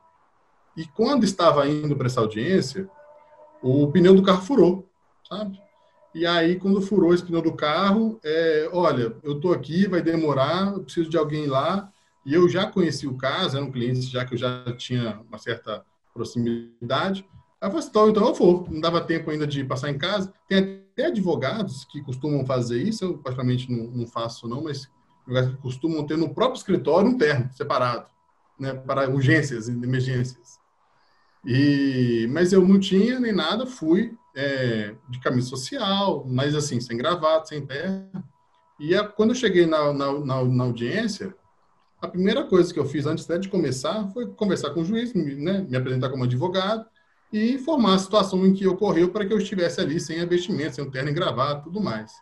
e 0.77 0.87
quando 0.87 1.25
estava 1.25 1.69
indo 1.69 1.97
para 1.97 2.07
essa 2.07 2.21
audiência, 2.21 2.89
o 3.63 3.91
pneu 3.91 4.15
do 4.15 4.23
carro 4.23 4.43
furou, 4.43 4.89
sabe? 5.29 5.59
E 6.15 6.25
aí, 6.25 6.57
quando 6.57 6.81
furou 6.81 7.13
esse 7.13 7.25
pneu 7.25 7.43
do 7.43 7.53
carro, 7.53 8.21
é, 8.23 8.69
olha, 8.73 9.17
eu 9.23 9.37
estou 9.37 9.53
aqui, 9.53 9.89
vai 9.89 10.01
demorar, 10.01 10.73
eu 10.73 10.85
preciso 10.85 11.11
de 11.11 11.17
alguém 11.17 11.47
lá. 11.47 11.91
E 12.25 12.33
eu 12.33 12.49
já 12.49 12.67
conheci 12.67 13.07
o 13.07 13.17
caso, 13.17 13.57
era 13.57 13.67
um 13.67 13.73
cliente 13.73 14.03
já 14.03 14.25
que 14.25 14.35
eu 14.35 14.39
já 14.39 14.65
tinha 14.77 15.21
uma 15.29 15.39
certa 15.39 15.85
proximidade. 16.13 17.27
Aí 17.61 17.69
eu 17.69 17.73
falei, 17.73 17.87
então, 17.89 18.09
então 18.11 18.27
eu 18.29 18.35
vou. 18.35 18.67
Não 18.71 18.81
dava 18.81 19.01
tempo 19.01 19.31
ainda 19.31 19.47
de 19.47 19.65
passar 19.65 19.91
em 19.91 19.99
casa. 19.99 20.33
Tem 20.49 20.85
até 20.93 21.07
advogados 21.07 21.85
que 21.85 22.01
costumam 22.01 22.47
fazer 22.47 22.81
isso, 22.81 23.05
eu 23.05 23.19
praticamente 23.19 23.71
não, 23.71 23.91
não 23.91 24.07
faço 24.07 24.47
não, 24.47 24.63
mas 24.63 24.89
advogados 25.23 25.57
que 25.57 25.63
costumam 25.63 26.07
ter 26.07 26.17
no 26.17 26.33
próprio 26.33 26.59
escritório 26.59 27.11
um 27.11 27.19
terno 27.19 27.51
separado, 27.53 28.07
né, 28.59 28.73
para 28.73 29.11
urgências 29.11 29.69
e 29.69 29.73
emergências. 29.73 30.61
E, 31.47 32.27
mas 32.31 32.53
eu 32.53 32.67
não 32.67 32.81
tinha 32.81 33.21
nem 33.21 33.33
nada, 33.33 33.67
fui 33.67 34.17
é, 34.35 34.95
de 35.09 35.21
camisa 35.21 35.49
social, 35.49 36.25
mas 36.27 36.55
assim, 36.55 36.81
sem 36.81 36.97
gravata, 36.97 37.47
sem 37.47 37.65
terno. 37.67 38.25
E 38.81 38.95
a, 38.95 39.07
quando 39.07 39.31
eu 39.31 39.37
cheguei 39.37 39.67
na, 39.67 39.93
na, 39.93 40.13
na, 40.13 40.45
na 40.45 40.65
audiência, 40.65 41.35
a 42.01 42.09
primeira 42.09 42.45
coisa 42.45 42.73
que 42.73 42.79
eu 42.79 42.87
fiz 42.87 43.07
antes 43.07 43.27
de 43.41 43.49
começar 43.49 44.09
foi 44.09 44.27
conversar 44.27 44.71
com 44.71 44.81
o 44.81 44.85
juiz, 44.85 45.15
né, 45.15 45.67
me 45.69 45.77
apresentar 45.77 46.11
como 46.11 46.25
advogado 46.25 46.85
e 47.33 47.53
informar 47.53 47.95
a 47.95 47.99
situação 47.99 48.47
em 48.47 48.53
que 48.53 48.67
ocorreu 48.67 49.11
para 49.11 49.27
que 49.27 49.33
eu 49.33 49.39
estivesse 49.39 49.81
ali 49.81 49.99
sem 49.99 50.25
vestimenta, 50.27 50.75
sem 50.75 50.91
terno 50.91 51.11
e 51.11 51.15
gravata, 51.15 51.63
tudo 51.63 51.81
mais. 51.81 52.13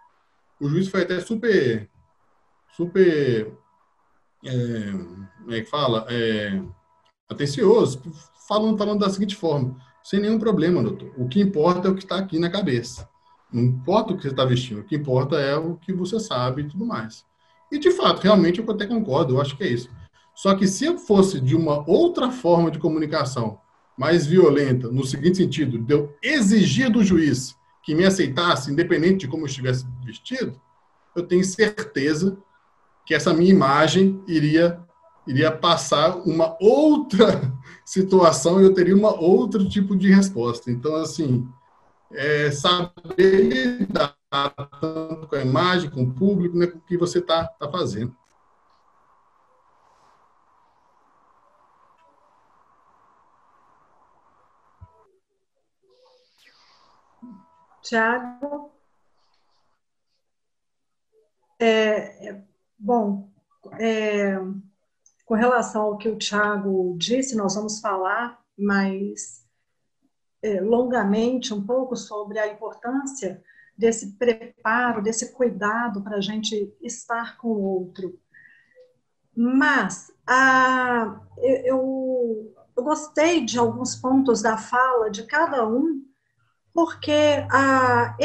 O 0.60 0.68
juiz 0.68 0.88
foi 0.88 1.02
até 1.02 1.20
super, 1.20 1.88
super, 2.76 3.52
é, 4.44 4.92
como 4.92 5.52
é 5.52 5.60
que 5.60 5.68
fala, 5.68 6.06
é, 6.08 6.62
atencioso, 7.32 8.00
falando, 8.48 8.78
falando 8.78 9.00
da 9.00 9.10
seguinte 9.10 9.36
forma, 9.36 9.76
sem 10.02 10.20
nenhum 10.20 10.38
problema, 10.38 10.82
doutor. 10.82 11.12
O 11.16 11.28
que 11.28 11.40
importa 11.40 11.88
é 11.88 11.90
o 11.90 11.94
que 11.94 12.02
está 12.02 12.16
aqui 12.16 12.38
na 12.38 12.50
cabeça. 12.50 13.08
Não 13.52 13.62
importa 13.62 14.12
o 14.12 14.16
que 14.16 14.22
você 14.22 14.28
está 14.28 14.44
vestindo, 14.44 14.80
o 14.80 14.84
que 14.84 14.96
importa 14.96 15.36
é 15.36 15.56
o 15.56 15.76
que 15.76 15.92
você 15.92 16.18
sabe 16.18 16.62
e 16.62 16.68
tudo 16.68 16.86
mais. 16.86 17.24
E, 17.70 17.78
de 17.78 17.90
fato, 17.90 18.20
realmente 18.20 18.60
eu 18.60 18.70
até 18.70 18.86
concordo, 18.86 19.34
eu 19.34 19.40
acho 19.40 19.56
que 19.56 19.64
é 19.64 19.68
isso. 19.68 19.90
Só 20.34 20.54
que 20.54 20.66
se 20.66 20.84
eu 20.84 20.98
fosse 20.98 21.40
de 21.40 21.54
uma 21.54 21.88
outra 21.88 22.30
forma 22.30 22.70
de 22.70 22.78
comunicação, 22.78 23.58
mais 23.96 24.26
violenta, 24.26 24.88
no 24.88 25.04
seguinte 25.04 25.36
sentido, 25.36 25.78
de 25.78 25.92
eu 25.92 26.14
exigir 26.22 26.90
do 26.90 27.04
juiz 27.04 27.54
que 27.82 27.94
me 27.94 28.04
aceitasse, 28.04 28.70
independente 28.70 29.20
de 29.20 29.28
como 29.28 29.42
eu 29.42 29.46
estivesse 29.46 29.84
vestido, 30.04 30.58
eu 31.14 31.22
tenho 31.22 31.44
certeza 31.44 32.38
que 33.04 33.14
essa 33.14 33.34
minha 33.34 33.50
imagem 33.50 34.22
iria 34.26 34.80
iria 35.26 35.50
passar 35.52 36.16
uma 36.18 36.56
outra 36.60 37.40
situação 37.84 38.60
e 38.60 38.64
eu 38.64 38.74
teria 38.74 38.96
uma 38.96 39.14
outro 39.14 39.68
tipo 39.68 39.96
de 39.96 40.12
resposta. 40.12 40.70
Então, 40.70 40.96
assim, 40.96 41.48
é 42.12 42.50
saber 42.50 43.78
lidar 43.78 44.16
tanto 44.80 45.26
com 45.28 45.36
a 45.36 45.42
imagem, 45.42 45.90
com 45.90 46.02
o 46.02 46.12
público, 46.12 46.56
né, 46.56 46.66
com 46.66 46.78
o 46.78 46.82
que 46.82 46.96
você 46.96 47.18
está 47.18 47.46
tá 47.46 47.70
fazendo. 47.70 48.14
Tiago? 57.82 58.72
É, 61.58 62.28
é, 62.28 62.42
bom, 62.78 63.30
é, 63.78 64.36
com 65.24 65.34
relação 65.34 65.82
ao 65.82 65.98
que 65.98 66.08
o 66.08 66.18
Tiago 66.18 66.96
disse, 66.98 67.36
nós 67.36 67.54
vamos 67.54 67.80
falar 67.80 68.40
mais 68.58 69.46
é, 70.42 70.60
longamente 70.60 71.54
um 71.54 71.64
pouco 71.64 71.96
sobre 71.96 72.38
a 72.38 72.48
importância 72.48 73.42
desse 73.76 74.16
preparo, 74.18 75.02
desse 75.02 75.32
cuidado 75.32 76.02
para 76.02 76.16
a 76.16 76.20
gente 76.20 76.74
estar 76.82 77.36
com 77.38 77.48
o 77.48 77.62
outro. 77.62 78.18
Mas 79.34 80.12
a, 80.26 81.20
eu, 81.40 82.54
eu 82.76 82.84
gostei 82.84 83.44
de 83.44 83.58
alguns 83.58 83.96
pontos 83.96 84.42
da 84.42 84.56
fala 84.58 85.10
de 85.10 85.24
cada 85.24 85.66
um, 85.66 86.04
porque 86.74 87.46
a, 87.50 88.16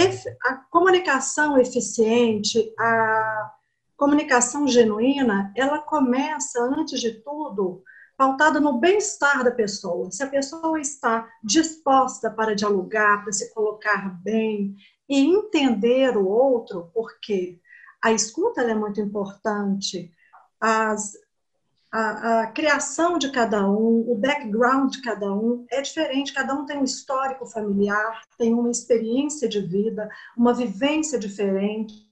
a 0.45 0.55
comunicação 0.69 1.57
eficiente, 1.57 2.73
a 2.79 3.56
comunicação 3.97 4.67
genuína, 4.67 5.51
ela 5.55 5.79
começa, 5.79 6.61
antes 6.61 7.01
de 7.01 7.13
tudo, 7.13 7.83
pautada 8.15 8.59
no 8.59 8.79
bem-estar 8.79 9.43
da 9.43 9.51
pessoa. 9.51 10.11
Se 10.11 10.23
a 10.23 10.29
pessoa 10.29 10.79
está 10.79 11.27
disposta 11.43 12.29
para 12.29 12.55
dialogar, 12.55 13.23
para 13.23 13.33
se 13.33 13.51
colocar 13.53 14.21
bem 14.23 14.75
e 15.09 15.19
entender 15.19 16.15
o 16.15 16.27
outro, 16.27 16.91
porque 16.93 17.59
a 18.03 18.11
escuta 18.11 18.61
é 18.61 18.75
muito 18.75 19.01
importante, 19.01 20.13
as, 20.59 21.13
a, 21.91 22.41
a, 22.41 22.47
criação 22.47 23.17
de 23.17 23.31
cada 23.31 23.67
um, 23.67 24.05
o 24.11 24.15
background 24.15 24.91
de 24.91 25.01
cada 25.01 25.33
um 25.33 25.65
é 25.71 25.81
diferente, 25.81 26.33
cada 26.33 26.53
um 26.53 26.65
tem 26.65 26.77
um 26.77 26.83
histórico 26.83 27.45
familiar, 27.45 28.21
tem 28.37 28.53
uma 28.53 28.69
experiência 28.69 29.49
de 29.49 29.59
vida, 29.61 30.07
uma 30.35 30.53
vivência 30.53 31.17
diferente. 31.17 32.05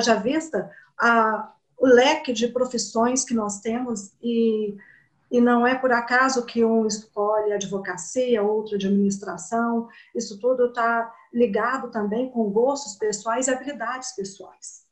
Já 0.00 0.14
vista 0.14 0.70
a, 1.02 1.52
o 1.76 1.84
leque 1.84 2.32
de 2.32 2.46
profissões 2.46 3.24
que 3.24 3.34
nós 3.34 3.60
temos 3.60 4.12
e, 4.22 4.76
e 5.28 5.40
não 5.40 5.66
é 5.66 5.74
por 5.74 5.90
acaso 5.90 6.46
que 6.46 6.64
um 6.64 6.86
escolhe 6.86 7.52
advocacia, 7.52 8.40
outro 8.40 8.76
administração, 8.76 9.88
isso 10.14 10.38
tudo 10.38 10.66
está 10.66 11.12
ligado 11.34 11.90
também 11.90 12.30
com 12.30 12.48
gostos 12.50 12.94
pessoais 12.94 13.48
e 13.48 13.50
habilidades 13.50 14.12
pessoais. 14.12 14.86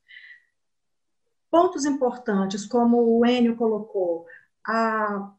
Pontos 1.49 1.85
importantes, 1.85 2.67
como 2.67 3.19
o 3.19 3.25
Enio 3.25 3.57
colocou, 3.57 4.27
a, 4.67 5.31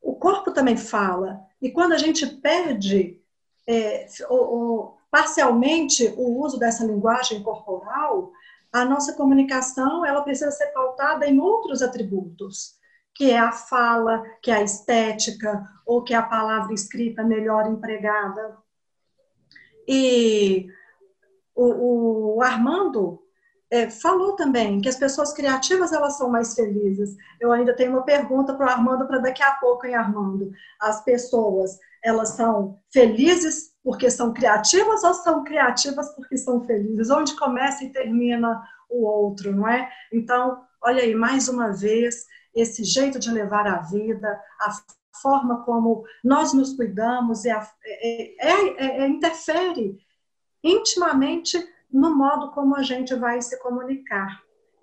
o 0.00 0.14
corpo 0.14 0.52
também 0.52 0.76
fala, 0.76 1.40
e 1.60 1.72
quando 1.72 1.92
a 1.92 1.98
gente 1.98 2.24
perde 2.24 3.20
é, 3.66 4.06
parcialmente 5.10 6.14
o 6.16 6.40
uso 6.40 6.58
dessa 6.58 6.84
linguagem 6.84 7.42
corporal, 7.42 8.32
a 8.72 8.84
nossa 8.84 9.14
comunicação 9.14 10.04
ela 10.04 10.22
precisa 10.22 10.50
ser 10.50 10.68
pautada 10.68 11.26
em 11.26 11.40
outros 11.40 11.82
atributos, 11.82 12.78
que 13.14 13.30
é 13.30 13.38
a 13.38 13.52
fala, 13.52 14.22
que 14.42 14.50
é 14.50 14.54
a 14.54 14.62
estética, 14.62 15.66
ou 15.84 16.02
que 16.02 16.14
é 16.14 16.16
a 16.16 16.22
palavra 16.22 16.72
escrita 16.72 17.22
melhor 17.22 17.66
empregada. 17.70 18.56
E 19.86 20.68
o, 21.54 22.36
o 22.36 22.42
Armando 22.42 23.20
é, 23.70 23.90
falou 23.90 24.34
também 24.36 24.80
que 24.80 24.88
as 24.88 24.96
pessoas 24.96 25.32
criativas 25.32 25.92
elas 25.92 26.16
são 26.16 26.30
mais 26.30 26.54
felizes. 26.54 27.16
Eu 27.40 27.52
ainda 27.52 27.74
tenho 27.74 27.92
uma 27.92 28.04
pergunta 28.04 28.54
para 28.54 28.66
o 28.66 28.70
Armando 28.70 29.06
para 29.06 29.18
daqui 29.18 29.42
a 29.42 29.52
pouco, 29.54 29.86
hein, 29.86 29.94
Armando? 29.94 30.50
As 30.80 31.04
pessoas 31.04 31.78
elas 32.02 32.30
são 32.30 32.78
felizes 32.92 33.69
porque 33.82 34.10
são 34.10 34.32
criativas 34.32 35.02
ou 35.04 35.14
são 35.14 35.44
criativas 35.44 36.14
porque 36.14 36.36
são 36.36 36.64
felizes? 36.64 37.10
Onde 37.10 37.36
começa 37.36 37.84
e 37.84 37.92
termina 37.92 38.62
o 38.88 39.04
outro, 39.06 39.54
não 39.54 39.68
é? 39.68 39.90
Então, 40.12 40.62
olha 40.82 41.02
aí, 41.02 41.14
mais 41.14 41.48
uma 41.48 41.72
vez, 41.72 42.26
esse 42.54 42.84
jeito 42.84 43.18
de 43.18 43.30
levar 43.30 43.66
a 43.66 43.78
vida, 43.82 44.40
a 44.60 44.70
forma 45.20 45.62
como 45.64 46.04
nós 46.22 46.52
nos 46.52 46.74
cuidamos, 46.74 47.44
é, 47.44 47.52
é, 47.84 48.36
é, 48.38 49.00
é 49.02 49.08
interfere 49.08 49.98
intimamente 50.62 51.58
no 51.90 52.14
modo 52.16 52.50
como 52.52 52.76
a 52.76 52.82
gente 52.82 53.14
vai 53.14 53.40
se 53.40 53.58
comunicar. 53.60 54.42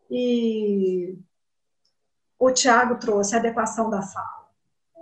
E 0.09 1.17
o 2.39 2.51
Tiago 2.51 2.97
trouxe 2.99 3.35
a 3.35 3.39
adequação 3.39 3.89
da 3.89 4.01
fala. 4.01 4.36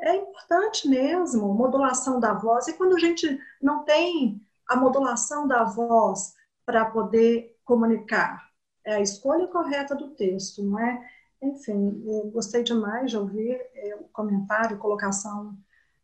É 0.05 0.15
importante 0.15 0.87
mesmo, 0.87 1.51
modulação 1.51 2.19
da 2.19 2.31
voz. 2.31 2.67
E 2.67 2.73
quando 2.73 2.95
a 2.95 2.99
gente 2.99 3.39
não 3.59 3.83
tem 3.83 4.39
a 4.67 4.75
modulação 4.75 5.47
da 5.47 5.63
voz 5.63 6.35
para 6.63 6.85
poder 6.85 7.57
comunicar, 7.65 8.47
é 8.85 8.95
a 8.95 9.01
escolha 9.01 9.47
correta 9.47 9.95
do 9.95 10.09
texto, 10.09 10.63
não 10.63 10.79
é? 10.79 11.09
Enfim, 11.41 12.03
gostei 12.31 12.61
demais 12.61 13.09
de 13.09 13.17
ouvir 13.17 13.59
é, 13.73 13.95
o 13.95 14.03
comentário, 14.13 14.77
colocação 14.77 15.57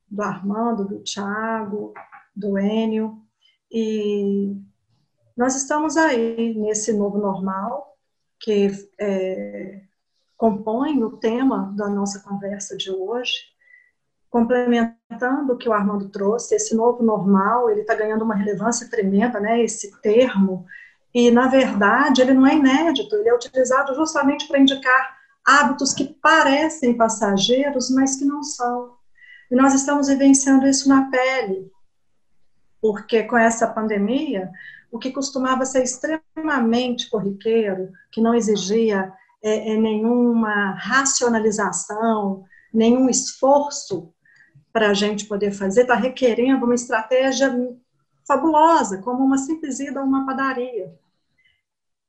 do 0.10 0.24
Armando, 0.24 0.84
do 0.84 1.04
Tiago, 1.04 1.94
do 2.36 2.58
Enio. 2.58 3.22
E 3.72 4.58
nós 5.38 5.56
estamos 5.56 5.96
aí 5.96 6.56
nesse 6.56 6.92
novo 6.92 7.20
normal, 7.20 7.96
que 8.40 8.72
é, 9.00 9.84
compõe 10.36 11.04
o 11.04 11.18
tema 11.18 11.72
da 11.78 11.88
nossa 11.88 12.20
conversa 12.22 12.76
de 12.76 12.90
hoje, 12.90 13.51
complementando 14.32 15.54
o 15.54 15.58
que 15.58 15.68
o 15.68 15.74
Armando 15.74 16.10
trouxe, 16.10 16.56
esse 16.56 16.74
novo 16.74 17.04
normal, 17.04 17.70
ele 17.70 17.82
está 17.82 17.94
ganhando 17.94 18.24
uma 18.24 18.34
relevância 18.34 18.90
tremenda, 18.90 19.40
né, 19.42 19.62
esse 19.62 19.92
termo, 20.02 20.66
e, 21.14 21.30
na 21.30 21.48
verdade, 21.48 22.22
ele 22.22 22.34
não 22.34 22.48
é 22.48 22.56
inédito, 22.56 23.14
ele 23.18 23.28
é 23.28 23.36
utilizado 23.36 23.94
justamente 23.94 24.48
para 24.48 24.60
indicar 24.60 25.18
hábitos 25.46 25.94
que 25.94 26.06
parecem 26.06 26.96
passageiros, 26.96 27.90
mas 27.92 28.16
que 28.16 28.24
não 28.24 28.42
são. 28.42 28.94
E 29.52 29.56
nós 29.56 29.74
estamos 29.74 30.08
vivenciando 30.08 30.66
isso 30.66 30.88
na 30.88 31.10
pele, 31.12 31.70
porque 32.82 33.24
com 33.24 33.38
essa 33.38 33.68
pandemia, 33.68 34.50
o 34.90 34.98
que 34.98 35.12
costumava 35.12 35.66
ser 35.66 35.84
extremamente 35.84 37.10
corriqueiro, 37.10 37.92
que 38.10 38.22
não 38.22 38.34
exigia 38.34 39.12
é, 39.44 39.74
é, 39.74 39.78
nenhuma 39.78 40.72
racionalização, 40.76 42.46
nenhum 42.74 43.10
esforço 43.10 44.14
para 44.72 44.90
a 44.90 44.94
gente 44.94 45.26
poder 45.26 45.52
fazer, 45.52 45.82
está 45.82 45.96
requerendo 45.96 46.66
uma 46.66 46.76
estratégia 46.76 47.52
fabulosa, 48.28 49.02
como 49.02 49.24
uma 49.24 49.38
simples 49.38 49.80
ida 49.80 50.00
a 50.00 50.04
uma 50.04 50.26
padaria. 50.26 50.94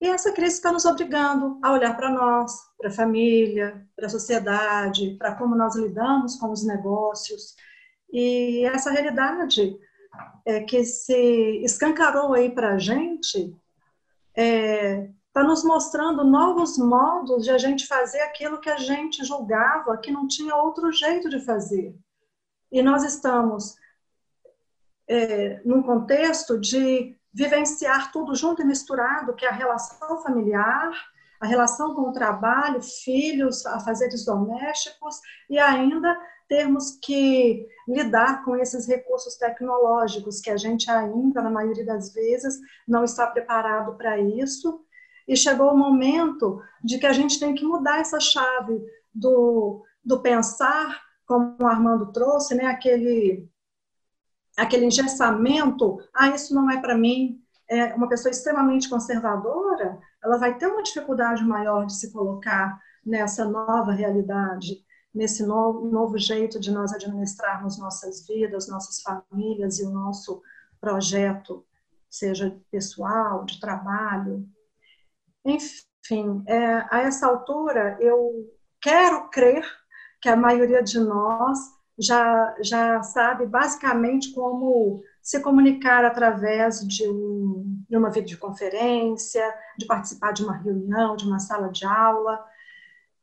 E 0.01 0.09
essa 0.09 0.33
crise 0.33 0.57
está 0.57 0.73
nos 0.73 0.85
obrigando 0.85 1.59
a 1.63 1.73
olhar 1.73 1.97
para 1.97 2.11
nós, 2.11 2.53
para 2.77 2.89
a 2.89 2.93
família, 2.93 3.87
para 3.95 4.07
a 4.07 4.11
sociedade, 4.11 5.17
para 5.17 5.35
como 5.37 5.55
nós 5.55 5.77
lidamos 5.77 6.37
com 6.37 6.51
os 6.51 6.67
negócios. 6.67 7.55
E 8.13 8.65
essa 8.65 8.91
realidade 8.91 9.79
é, 10.45 10.61
que 10.61 10.85
se 10.85 11.63
escancarou 11.65 12.35
aí 12.35 12.51
para 12.51 12.75
a 12.75 12.79
gente 12.79 13.39
está 13.39 14.43
é, 14.43 15.11
tá 15.33 15.45
nos 15.45 15.63
mostrando 15.63 16.25
novos 16.25 16.77
modos 16.79 17.45
de 17.45 17.51
a 17.51 17.59
gente 17.59 17.87
fazer 17.87 18.21
aquilo 18.23 18.61
que 18.61 18.71
a 18.71 18.79
gente 18.79 19.25
julgava 19.25 19.97
que 19.99 20.11
não 20.11 20.27
tinha 20.27 20.57
outro 20.57 20.91
jeito 20.91 21.29
de 21.29 21.39
fazer. 21.41 21.97
E 22.73 22.83
nós 22.83 23.05
estamos 23.05 23.77
é, 25.07 25.61
num 25.65 25.83
contexto 25.83 26.59
de 26.59 27.15
vivenciar 27.33 28.11
tudo 28.11 28.35
junto 28.35 28.63
e 28.63 28.65
misturado, 28.65 29.35
que 29.35 29.45
é 29.45 29.49
a 29.49 29.53
relação 29.53 30.23
familiar, 30.23 30.91
a 31.39 31.47
relação 31.47 31.95
com 31.95 32.03
o 32.03 32.13
trabalho, 32.13 32.81
filhos, 32.81 33.67
afazeres 33.67 34.25
domésticos 34.25 35.21
e 35.51 35.59
ainda 35.59 36.19
termos 36.49 36.99
que 37.03 37.67
lidar 37.89 38.45
com 38.45 38.57
esses 38.57 38.87
recursos 38.87 39.37
tecnológicos, 39.37 40.41
que 40.41 40.51
a 40.51 40.57
gente 40.57 40.91
ainda, 40.91 41.43
na 41.43 41.51
maioria 41.51 41.85
das 41.85 42.13
vezes, 42.13 42.59
não 42.87 43.05
está 43.05 43.27
preparado 43.27 43.97
para 43.97 44.19
isso. 44.19 44.85
E 45.27 45.37
chegou 45.37 45.73
o 45.73 45.77
momento 45.77 46.63
de 46.83 46.99
que 46.99 47.07
a 47.07 47.13
gente 47.13 47.39
tem 47.39 47.55
que 47.55 47.65
mudar 47.65 48.01
essa 48.01 48.21
chave 48.21 48.81
do, 49.15 49.85
do 50.05 50.21
pensar, 50.21 51.01
como 51.27 51.57
o 51.61 51.67
Armando 51.67 52.13
trouxe, 52.13 52.55
né, 52.55 52.67
aquele, 52.67 53.49
aquele 54.57 54.87
engessamento, 54.87 55.99
ah, 56.15 56.29
isso 56.29 56.55
não 56.55 56.71
é 56.71 56.81
para 56.81 56.97
mim, 56.97 57.41
é 57.69 57.95
uma 57.95 58.09
pessoa 58.09 58.31
extremamente 58.31 58.89
conservadora, 58.89 59.99
ela 60.23 60.37
vai 60.37 60.57
ter 60.59 60.67
uma 60.67 60.83
dificuldade 60.83 61.43
maior 61.45 61.87
de 61.87 61.95
se 61.97 62.13
colocar 62.13 62.79
nessa 63.05 63.45
nova 63.45 63.93
realidade 63.93 64.85
nesse 65.15 65.45
novo, 65.45 65.87
novo 65.91 66.19
jeito 66.19 66.59
de 66.59 66.71
nós 66.71 66.93
administrarmos 66.93 67.79
nossas 67.79 68.27
vidas, 68.27 68.69
nossas 68.69 69.03
famílias 69.03 69.79
e 69.79 69.85
o 69.85 69.91
nosso 69.91 70.43
projeto, 70.81 71.67
seja 72.09 72.59
pessoal, 72.71 73.45
de 73.45 73.61
trabalho. 73.61 74.49
Enfim, 75.45 76.43
é, 76.47 76.87
a 76.91 77.03
essa 77.03 77.27
altura, 77.27 77.97
eu 78.01 78.51
quero 78.81 79.29
crer 79.29 79.65
que 80.23 80.29
a 80.29 80.37
maioria 80.37 80.83
de 80.83 81.01
nós 81.01 81.59
já, 81.99 82.55
já 82.63 83.03
sabe 83.03 83.45
basicamente 83.45 84.33
como 84.33 85.03
se 85.21 85.41
comunicar 85.41 86.05
através 86.05 86.81
de, 86.87 87.07
um, 87.09 87.85
de 87.89 87.97
uma 87.97 88.11
videoconferência, 88.11 89.43
de 89.77 89.85
participar 89.85 90.33
de 90.33 90.45
uma 90.45 90.57
reunião, 90.57 91.17
de 91.17 91.27
uma 91.27 91.41
sala 91.41 91.69
de 91.69 91.85
aula, 91.85 92.43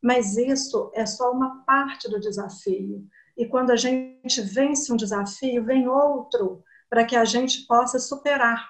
mas 0.02 0.38
isso 0.38 0.92
é 0.94 1.06
só 1.06 1.32
uma 1.32 1.64
parte 1.64 2.10
do 2.10 2.20
desafio. 2.20 3.08
E 3.38 3.46
quando 3.46 3.72
a 3.72 3.76
gente 3.76 4.42
vence 4.42 4.92
um 4.92 4.98
desafio, 4.98 5.64
vem 5.64 5.88
outro 5.88 6.62
para 6.90 7.06
que 7.06 7.16
a 7.16 7.24
gente 7.24 7.66
possa 7.66 7.98
superar. 7.98 8.70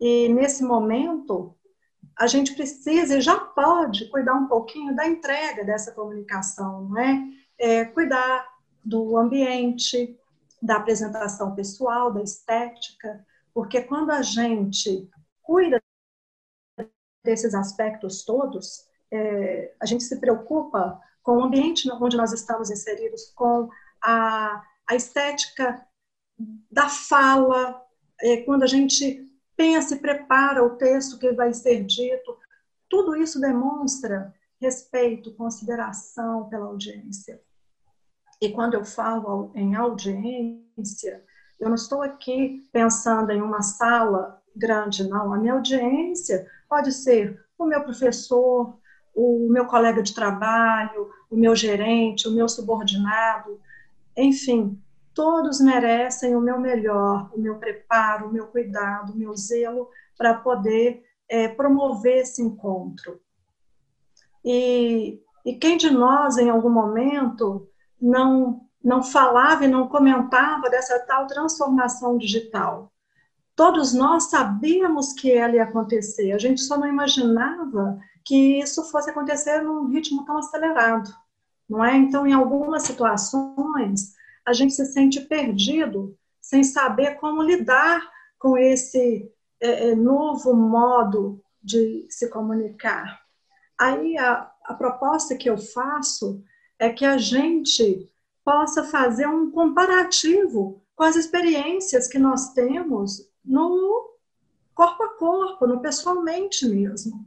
E 0.00 0.28
nesse 0.28 0.62
momento, 0.62 1.54
a 2.16 2.26
gente 2.26 2.54
precisa 2.54 3.18
e 3.18 3.20
já 3.20 3.38
pode 3.38 4.10
cuidar 4.10 4.34
um 4.34 4.46
pouquinho 4.46 4.94
da 4.94 5.06
entrega 5.06 5.64
dessa 5.64 5.92
comunicação, 5.92 6.88
não 6.88 6.98
é? 6.98 7.38
É 7.58 7.84
cuidar 7.84 8.48
do 8.84 9.16
ambiente, 9.16 10.18
da 10.62 10.76
apresentação 10.76 11.54
pessoal, 11.54 12.12
da 12.12 12.22
estética, 12.22 13.24
porque 13.52 13.82
quando 13.82 14.10
a 14.10 14.22
gente 14.22 15.10
cuida 15.42 15.82
desses 17.24 17.54
aspectos 17.54 18.24
todos, 18.24 18.86
é, 19.10 19.74
a 19.80 19.86
gente 19.86 20.04
se 20.04 20.18
preocupa 20.20 21.00
com 21.22 21.38
o 21.38 21.44
ambiente 21.44 21.90
onde 21.92 22.16
nós 22.16 22.32
estamos 22.32 22.70
inseridos, 22.70 23.32
com 23.34 23.68
a, 24.00 24.62
a 24.86 24.94
estética 24.94 25.86
da 26.70 26.88
fala, 26.88 27.84
é, 28.20 28.38
quando 28.38 28.62
a 28.62 28.66
gente 28.66 29.28
pensa 29.56 29.94
e 29.94 29.98
prepara 29.98 30.64
o 30.64 30.76
texto 30.76 31.18
que 31.18 31.32
vai 31.32 31.52
ser 31.52 31.84
dito, 31.84 32.38
tudo 32.88 33.16
isso 33.16 33.40
demonstra 33.40 34.32
respeito, 34.60 35.34
consideração 35.34 36.48
pela 36.48 36.66
audiência. 36.66 37.42
E 38.40 38.48
quando 38.50 38.74
eu 38.74 38.84
falo 38.84 39.50
em 39.54 39.74
audiência, 39.74 41.24
eu 41.58 41.68
não 41.68 41.74
estou 41.74 42.02
aqui 42.02 42.62
pensando 42.72 43.32
em 43.32 43.42
uma 43.42 43.62
sala 43.62 44.40
grande, 44.54 45.08
não. 45.08 45.32
A 45.32 45.38
minha 45.38 45.54
audiência 45.54 46.46
pode 46.68 46.92
ser 46.92 47.40
o 47.58 47.66
meu 47.66 47.82
professor, 47.82 48.78
o 49.14 49.48
meu 49.50 49.66
colega 49.66 50.02
de 50.02 50.14
trabalho, 50.14 51.10
o 51.28 51.36
meu 51.36 51.56
gerente, 51.56 52.28
o 52.28 52.32
meu 52.32 52.48
subordinado, 52.48 53.60
enfim, 54.16 54.80
todos 55.12 55.60
merecem 55.60 56.36
o 56.36 56.40
meu 56.40 56.60
melhor, 56.60 57.28
o 57.34 57.40
meu 57.40 57.56
preparo, 57.56 58.28
o 58.28 58.32
meu 58.32 58.46
cuidado, 58.46 59.12
o 59.12 59.16
meu 59.16 59.36
zelo 59.36 59.88
para 60.16 60.34
poder 60.34 61.02
é, 61.28 61.48
promover 61.48 62.18
esse 62.18 62.40
encontro. 62.40 63.20
E, 64.44 65.20
e 65.44 65.54
quem 65.54 65.76
de 65.76 65.90
nós, 65.90 66.38
em 66.38 66.48
algum 66.48 66.70
momento, 66.70 67.68
não, 68.00 68.60
não 68.82 69.02
falava 69.02 69.64
e 69.64 69.68
não 69.68 69.88
comentava 69.88 70.68
dessa 70.70 70.98
tal 71.00 71.26
transformação 71.26 72.16
digital? 72.18 72.92
todos 73.58 73.92
nós 73.92 74.30
sabíamos 74.30 75.12
que 75.14 75.32
ela 75.32 75.56
ia 75.56 75.64
acontecer, 75.64 76.30
a 76.30 76.38
gente 76.38 76.60
só 76.60 76.78
não 76.78 76.86
imaginava 76.86 77.98
que 78.24 78.60
isso 78.60 78.88
fosse 78.88 79.10
acontecer 79.10 79.60
num 79.62 79.88
ritmo 79.88 80.24
tão 80.24 80.38
acelerado, 80.38 81.12
não 81.68 81.84
é? 81.84 81.96
Então, 81.96 82.24
em 82.24 82.32
algumas 82.32 82.84
situações, 82.84 84.14
a 84.46 84.52
gente 84.52 84.72
se 84.72 84.86
sente 84.86 85.22
perdido, 85.22 86.16
sem 86.40 86.62
saber 86.62 87.16
como 87.16 87.42
lidar 87.42 88.00
com 88.38 88.56
esse 88.56 89.28
é, 89.60 89.90
é 89.90 89.94
novo 89.96 90.54
modo 90.54 91.42
de 91.60 92.06
se 92.08 92.30
comunicar. 92.30 93.20
Aí, 93.76 94.16
a, 94.18 94.48
a 94.66 94.74
proposta 94.74 95.34
que 95.34 95.50
eu 95.50 95.58
faço 95.58 96.44
é 96.78 96.90
que 96.90 97.04
a 97.04 97.18
gente 97.18 98.10
possa 98.44 98.84
fazer 98.84 99.26
um 99.26 99.50
comparativo 99.50 100.82
com 100.94 101.04
as 101.04 101.16
experiências 101.16 102.08
que 102.08 102.18
nós 102.18 102.52
temos 102.52 103.30
no 103.44 104.16
corpo 104.74 105.02
a 105.02 105.08
corpo, 105.16 105.66
no 105.66 105.80
pessoalmente 105.80 106.66
mesmo. 106.66 107.26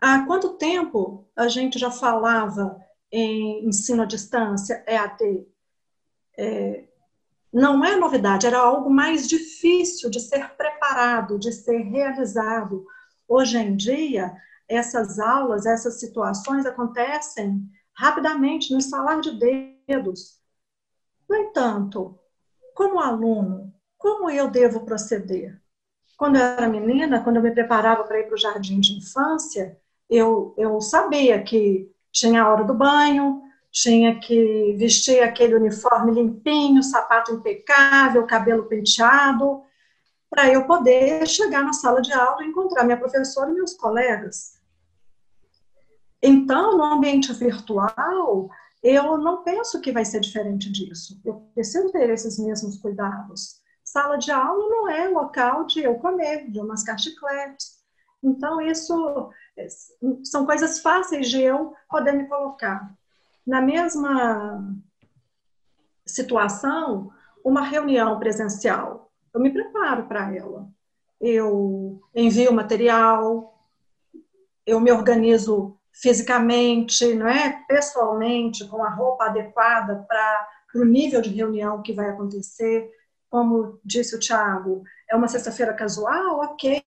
Há 0.00 0.24
quanto 0.24 0.56
tempo 0.56 1.28
a 1.36 1.46
gente 1.46 1.78
já 1.78 1.90
falava 1.90 2.80
em 3.12 3.66
ensino 3.66 4.02
à 4.02 4.06
distância, 4.06 4.82
EAD? 4.86 5.46
É, 6.38 6.84
não 7.52 7.84
é 7.84 7.96
novidade, 7.96 8.46
era 8.46 8.58
algo 8.58 8.88
mais 8.88 9.28
difícil 9.28 10.08
de 10.08 10.20
ser 10.20 10.50
preparado, 10.56 11.38
de 11.38 11.52
ser 11.52 11.78
realizado. 11.78 12.86
Hoje 13.28 13.58
em 13.58 13.76
dia, 13.76 14.32
essas 14.70 15.18
aulas, 15.18 15.66
essas 15.66 15.98
situações 15.98 16.64
acontecem 16.64 17.68
rapidamente, 17.92 18.72
no 18.72 18.78
estalar 18.78 19.20
de 19.20 19.38
dedos. 19.86 20.40
No 21.28 21.36
entanto, 21.36 22.18
como 22.74 23.00
aluno, 23.00 23.74
como 23.98 24.30
eu 24.30 24.48
devo 24.48 24.84
proceder? 24.86 25.60
Quando 26.16 26.36
eu 26.36 26.42
era 26.42 26.68
menina, 26.68 27.22
quando 27.22 27.36
eu 27.36 27.42
me 27.42 27.50
preparava 27.50 28.04
para 28.04 28.20
ir 28.20 28.24
para 28.24 28.34
o 28.34 28.38
jardim 28.38 28.78
de 28.78 28.96
infância, 28.96 29.76
eu, 30.08 30.54
eu 30.56 30.80
sabia 30.80 31.42
que 31.42 31.90
tinha 32.12 32.42
a 32.42 32.48
hora 32.50 32.64
do 32.64 32.74
banho, 32.74 33.42
tinha 33.72 34.18
que 34.20 34.74
vestir 34.78 35.22
aquele 35.22 35.54
uniforme 35.54 36.12
limpinho, 36.12 36.82
sapato 36.82 37.32
impecável, 37.32 38.26
cabelo 38.26 38.64
penteado, 38.64 39.62
para 40.28 40.48
eu 40.48 40.64
poder 40.64 41.26
chegar 41.26 41.62
na 41.64 41.72
sala 41.72 42.00
de 42.00 42.12
aula 42.12 42.44
e 42.44 42.48
encontrar 42.48 42.84
minha 42.84 42.96
professora 42.96 43.50
e 43.50 43.54
meus 43.54 43.74
colegas. 43.74 44.59
Então, 46.22 46.76
no 46.76 46.84
ambiente 46.84 47.32
virtual, 47.32 48.50
eu 48.82 49.18
não 49.18 49.42
penso 49.42 49.80
que 49.80 49.92
vai 49.92 50.04
ser 50.04 50.20
diferente 50.20 50.70
disso. 50.70 51.20
Eu 51.24 51.46
preciso 51.54 51.90
ter 51.90 52.10
esses 52.10 52.38
mesmos 52.38 52.78
cuidados. 52.78 53.60
Sala 53.82 54.16
de 54.16 54.30
aula 54.30 54.68
não 54.68 54.88
é 54.88 55.08
local 55.08 55.64
de 55.64 55.82
eu 55.82 55.96
comer, 55.96 56.50
de 56.50 56.58
eu 56.58 56.66
mascar 56.66 56.98
chicletes. 56.98 57.80
Então, 58.22 58.60
isso 58.60 59.30
são 60.22 60.44
coisas 60.44 60.80
fáceis 60.80 61.28
de 61.28 61.40
eu 61.40 61.74
poder 61.88 62.12
me 62.12 62.28
colocar. 62.28 62.94
Na 63.46 63.60
mesma 63.60 64.62
situação, 66.06 67.10
uma 67.44 67.62
reunião 67.62 68.18
presencial, 68.18 69.10
eu 69.32 69.40
me 69.40 69.50
preparo 69.50 70.06
para 70.06 70.34
ela. 70.34 70.68
Eu 71.20 72.00
envio 72.14 72.52
material, 72.52 73.58
eu 74.66 74.78
me 74.80 74.92
organizo 74.92 75.79
fisicamente, 75.92 77.14
não 77.14 77.28
é? 77.28 77.64
pessoalmente, 77.68 78.66
com 78.68 78.82
a 78.82 78.90
roupa 78.90 79.26
adequada 79.26 80.04
para 80.08 80.48
o 80.74 80.84
nível 80.84 81.20
de 81.20 81.30
reunião 81.30 81.82
que 81.82 81.92
vai 81.92 82.08
acontecer. 82.08 82.90
Como 83.28 83.78
disse 83.84 84.16
o 84.16 84.18
Tiago, 84.18 84.82
é 85.08 85.16
uma 85.16 85.28
sexta-feira 85.28 85.74
casual? 85.74 86.40
Ok. 86.40 86.82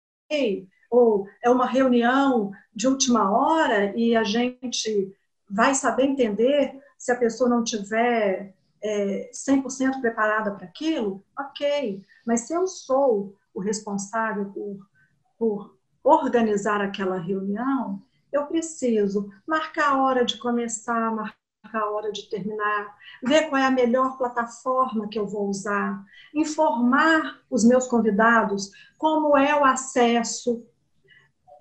Ou 0.89 1.27
é 1.43 1.49
uma 1.49 1.65
reunião 1.65 2.51
de 2.73 2.87
última 2.87 3.31
hora 3.31 3.97
e 3.97 4.15
a 4.15 4.23
gente 4.23 5.13
vai 5.49 5.73
saber 5.75 6.03
entender 6.03 6.79
se 6.97 7.11
a 7.11 7.15
pessoa 7.15 7.49
não 7.49 7.63
tiver 7.63 8.55
é, 8.81 9.29
100% 9.33 10.01
preparada 10.01 10.51
para 10.51 10.65
aquilo? 10.65 11.23
Ok. 11.37 12.03
Mas 12.25 12.41
se 12.41 12.53
eu 12.53 12.67
sou 12.67 13.35
o 13.53 13.59
responsável 13.59 14.45
por, 14.45 14.89
por 15.37 15.77
organizar 16.03 16.81
aquela 16.81 17.17
reunião, 17.17 18.01
eu 18.33 18.47
preciso 18.47 19.29
marcar 19.47 19.91
a 19.91 20.03
hora 20.03 20.25
de 20.25 20.37
começar, 20.37 21.11
marcar 21.15 21.39
a 21.73 21.91
hora 21.91 22.11
de 22.11 22.29
terminar, 22.29 22.97
ver 23.23 23.47
qual 23.47 23.61
é 23.61 23.65
a 23.65 23.71
melhor 23.71 24.17
plataforma 24.17 25.07
que 25.07 25.19
eu 25.19 25.27
vou 25.27 25.47
usar, 25.47 26.03
informar 26.33 27.39
os 27.49 27.63
meus 27.63 27.87
convidados 27.87 28.71
como 28.97 29.37
é 29.37 29.55
o 29.55 29.63
acesso, 29.63 30.65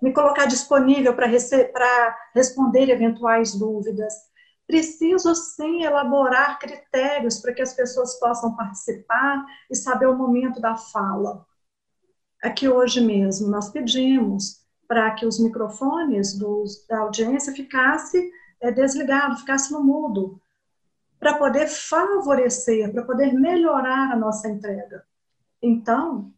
me 0.00 0.12
colocar 0.12 0.46
disponível 0.46 1.14
para 1.14 1.26
responder 2.34 2.88
eventuais 2.88 3.54
dúvidas. 3.54 4.12
Preciso 4.66 5.34
sim 5.34 5.84
elaborar 5.84 6.58
critérios 6.58 7.38
para 7.38 7.52
que 7.52 7.62
as 7.62 7.74
pessoas 7.74 8.18
possam 8.18 8.56
participar 8.56 9.44
e 9.70 9.76
saber 9.76 10.06
o 10.06 10.16
momento 10.16 10.60
da 10.60 10.76
fala. 10.76 11.46
Aqui 12.42 12.68
hoje 12.68 13.00
mesmo 13.00 13.48
nós 13.48 13.68
pedimos 13.68 14.61
para 14.92 15.10
que 15.12 15.24
os 15.24 15.40
microfones 15.40 16.36
dos, 16.36 16.84
da 16.86 16.98
audiência 16.98 17.50
ficasse 17.54 18.30
é, 18.60 18.70
desligado, 18.70 19.38
ficasse 19.38 19.72
no 19.72 19.82
mudo, 19.82 20.38
para 21.18 21.38
poder 21.38 21.66
favorecer, 21.66 22.92
para 22.92 23.02
poder 23.02 23.32
melhorar 23.32 24.12
a 24.12 24.16
nossa 24.16 24.50
entrega. 24.50 25.02
Então, 25.62 26.30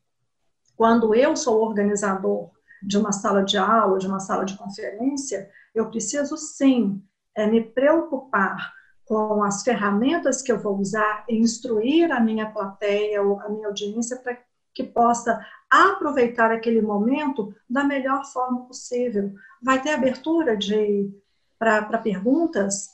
quando 0.76 1.16
eu 1.16 1.34
sou 1.34 1.60
organizador 1.64 2.52
de 2.80 2.96
uma 2.96 3.10
sala 3.10 3.42
de 3.42 3.58
aula, 3.58 3.98
de 3.98 4.06
uma 4.06 4.20
sala 4.20 4.44
de 4.44 4.56
conferência, 4.56 5.50
eu 5.74 5.90
preciso 5.90 6.36
sim 6.36 7.02
é, 7.34 7.48
me 7.48 7.60
preocupar 7.60 8.72
com 9.04 9.42
as 9.42 9.64
ferramentas 9.64 10.42
que 10.42 10.52
eu 10.52 10.60
vou 10.60 10.78
usar 10.78 11.24
e 11.28 11.36
instruir 11.36 12.12
a 12.12 12.20
minha 12.20 12.48
plateia 12.52 13.20
ou 13.20 13.40
a 13.40 13.48
minha 13.48 13.66
audiência 13.66 14.16
para 14.16 14.38
que 14.74 14.82
possa 14.82 15.40
aproveitar 15.70 16.50
aquele 16.50 16.82
momento 16.82 17.54
da 17.68 17.84
melhor 17.84 18.24
forma 18.24 18.66
possível. 18.66 19.32
Vai 19.62 19.80
ter 19.80 19.90
abertura 19.90 20.56
de 20.56 21.12
para 21.58 21.98
perguntas? 21.98 22.90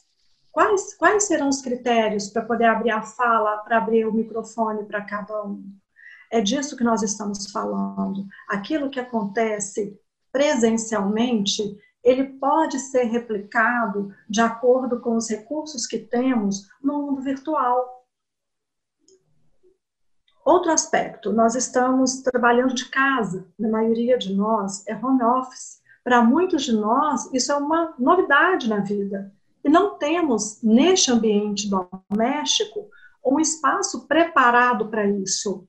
Quais, 0.52 0.94
quais 0.94 1.24
serão 1.24 1.48
os 1.48 1.60
critérios 1.60 2.28
para 2.28 2.42
poder 2.42 2.66
abrir 2.66 2.90
a 2.90 3.02
fala, 3.02 3.58
para 3.58 3.78
abrir 3.78 4.06
o 4.06 4.12
microfone 4.12 4.84
para 4.84 5.02
cada 5.02 5.44
um? 5.44 5.64
É 6.30 6.40
disso 6.40 6.76
que 6.76 6.84
nós 6.84 7.02
estamos 7.02 7.50
falando. 7.50 8.24
Aquilo 8.48 8.90
que 8.90 9.00
acontece 9.00 9.98
presencialmente, 10.32 11.76
ele 12.04 12.24
pode 12.24 12.78
ser 12.78 13.04
replicado 13.04 14.14
de 14.28 14.40
acordo 14.40 15.00
com 15.00 15.16
os 15.16 15.28
recursos 15.28 15.86
que 15.86 15.98
temos 15.98 16.68
no 16.82 17.02
mundo 17.02 17.20
virtual. 17.20 17.99
Outro 20.44 20.72
aspecto, 20.72 21.32
nós 21.32 21.54
estamos 21.54 22.22
trabalhando 22.22 22.74
de 22.74 22.86
casa, 22.86 23.46
a 23.62 23.68
maioria 23.68 24.16
de 24.16 24.34
nós 24.34 24.86
é 24.86 24.94
home 24.96 25.22
office. 25.22 25.80
Para 26.02 26.22
muitos 26.22 26.62
de 26.62 26.72
nós, 26.72 27.30
isso 27.32 27.52
é 27.52 27.56
uma 27.56 27.94
novidade 27.98 28.68
na 28.68 28.78
vida. 28.78 29.32
E 29.62 29.68
não 29.68 29.98
temos, 29.98 30.62
neste 30.62 31.12
ambiente 31.12 31.68
doméstico, 31.68 32.88
um 33.24 33.38
espaço 33.38 34.08
preparado 34.08 34.88
para 34.88 35.06
isso, 35.06 35.68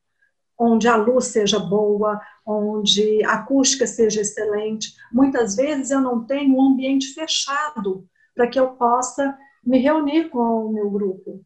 onde 0.58 0.88
a 0.88 0.96
luz 0.96 1.26
seja 1.26 1.60
boa, 1.60 2.22
onde 2.46 3.24
a 3.26 3.34
acústica 3.34 3.86
seja 3.86 4.22
excelente. 4.22 4.96
Muitas 5.12 5.56
vezes 5.56 5.92
eu 5.92 6.00
não 6.00 6.24
tenho 6.24 6.56
um 6.56 6.72
ambiente 6.72 7.14
fechado 7.14 8.08
para 8.34 8.48
que 8.48 8.60
eu 8.60 8.70
possa 8.76 9.38
me 9.62 9.80
reunir 9.80 10.30
com 10.30 10.68
o 10.68 10.72
meu 10.72 10.90
grupo. 10.90 11.42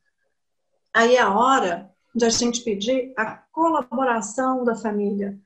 Aí 0.93 1.15
é 1.15 1.21
a 1.21 1.35
hora 1.35 1.94
de 2.15 2.25
a 2.25 2.29
gente 2.29 2.63
pedir 2.63 3.13
a 3.17 3.37
colaboração 3.51 4.63
da 4.63 4.73
família. 4.73 5.37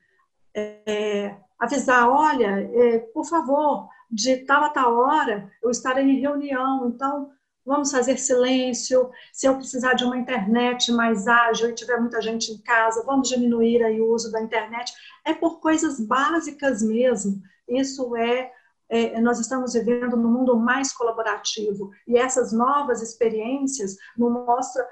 É, 0.56 1.36
avisar, 1.58 2.08
olha, 2.08 2.70
é, 2.74 3.00
por 3.00 3.26
favor, 3.26 3.90
de 4.10 4.38
tal 4.38 4.64
a 4.64 4.70
tal 4.70 4.96
hora 4.96 5.52
eu 5.64 5.72
estarei 5.72 6.04
em 6.04 6.20
reunião, 6.20 6.88
então 6.88 7.32
vamos 7.66 7.92
fazer 7.92 8.18
silêncio. 8.18 9.10
Se 9.34 9.48
eu 9.48 9.56
precisar 9.56 9.94
de 9.94 10.04
uma 10.04 10.18
internet 10.18 10.92
mais 10.92 11.28
ágil 11.28 11.70
e 11.70 11.76
tiver 11.76 12.00
muita 12.00 12.22
gente 12.22 12.52
em 12.52 12.58
casa, 12.60 13.04
vamos 13.06 13.30
diminuir 13.30 13.84
aí 13.84 14.00
o 14.00 14.14
uso 14.14 14.32
da 14.32 14.42
internet. 14.42 14.94
É 15.26 15.34
por 15.34 15.60
coisas 15.60 16.00
básicas 16.00 16.82
mesmo. 16.82 17.42
Isso 17.68 18.16
é, 18.16 18.52
é 18.90 19.22
nós 19.22 19.40
estamos 19.40 19.74
vivendo 19.74 20.18
num 20.18 20.32
mundo 20.32 20.56
mais 20.56 20.92
colaborativo 20.94 21.92
e 22.08 22.18
essas 22.18 22.52
novas 22.52 23.02
experiências 23.02 23.96
nos 24.18 24.32
mostram 24.32 24.86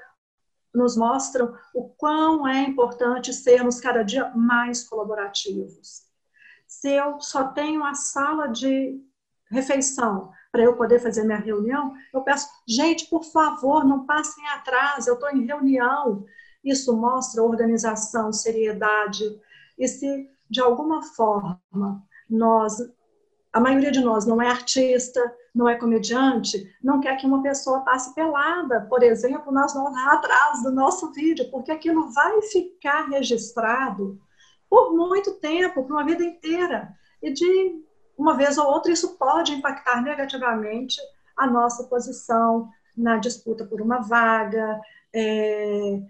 nos 0.78 0.96
mostram 0.96 1.54
o 1.74 1.88
quão 1.88 2.46
é 2.46 2.62
importante 2.62 3.34
sermos 3.34 3.80
cada 3.80 4.02
dia 4.02 4.30
mais 4.34 4.88
colaborativos. 4.88 6.04
Se 6.66 6.90
eu 6.92 7.20
só 7.20 7.48
tenho 7.48 7.84
a 7.84 7.94
sala 7.94 8.46
de 8.46 9.02
refeição 9.50 10.30
para 10.52 10.62
eu 10.62 10.76
poder 10.76 11.00
fazer 11.00 11.24
minha 11.24 11.38
reunião, 11.38 11.94
eu 12.14 12.22
peço, 12.22 12.48
gente, 12.66 13.06
por 13.06 13.24
favor, 13.24 13.84
não 13.84 14.06
passem 14.06 14.46
atrás, 14.48 15.06
eu 15.06 15.14
estou 15.14 15.30
em 15.30 15.44
reunião. 15.44 16.24
isso 16.62 16.96
mostra 16.96 17.42
organização, 17.42 18.32
seriedade. 18.32 19.24
E 19.76 19.88
se, 19.88 20.28
de 20.48 20.60
alguma 20.60 21.02
forma, 21.02 22.02
nós, 22.28 22.76
a 23.52 23.60
maioria 23.60 23.90
de 23.90 24.00
nós 24.00 24.26
não 24.26 24.40
é 24.40 24.48
artista, 24.48 25.20
não 25.58 25.68
é 25.68 25.74
comediante, 25.74 26.72
não 26.80 27.00
quer 27.00 27.16
que 27.16 27.26
uma 27.26 27.42
pessoa 27.42 27.80
passe 27.80 28.14
pelada, 28.14 28.82
por 28.82 29.02
exemplo, 29.02 29.50
nas, 29.50 29.74
atrás 29.74 30.62
do 30.62 30.70
nosso 30.70 31.10
vídeo, 31.12 31.50
porque 31.50 31.72
aquilo 31.72 32.12
vai 32.12 32.40
ficar 32.42 33.08
registrado 33.08 34.20
por 34.70 34.92
muito 34.92 35.34
tempo, 35.40 35.82
por 35.82 35.90
uma 35.90 36.04
vida 36.04 36.22
inteira. 36.22 36.94
E 37.20 37.32
de 37.32 37.82
uma 38.16 38.36
vez 38.36 38.56
ou 38.56 38.68
outra, 38.68 38.92
isso 38.92 39.18
pode 39.18 39.52
impactar 39.52 40.00
negativamente 40.00 40.96
a 41.36 41.44
nossa 41.44 41.82
posição 41.88 42.68
na 42.96 43.16
disputa 43.16 43.64
por 43.64 43.80
uma 43.80 43.98
vaga, 43.98 44.80
é, 45.12 46.00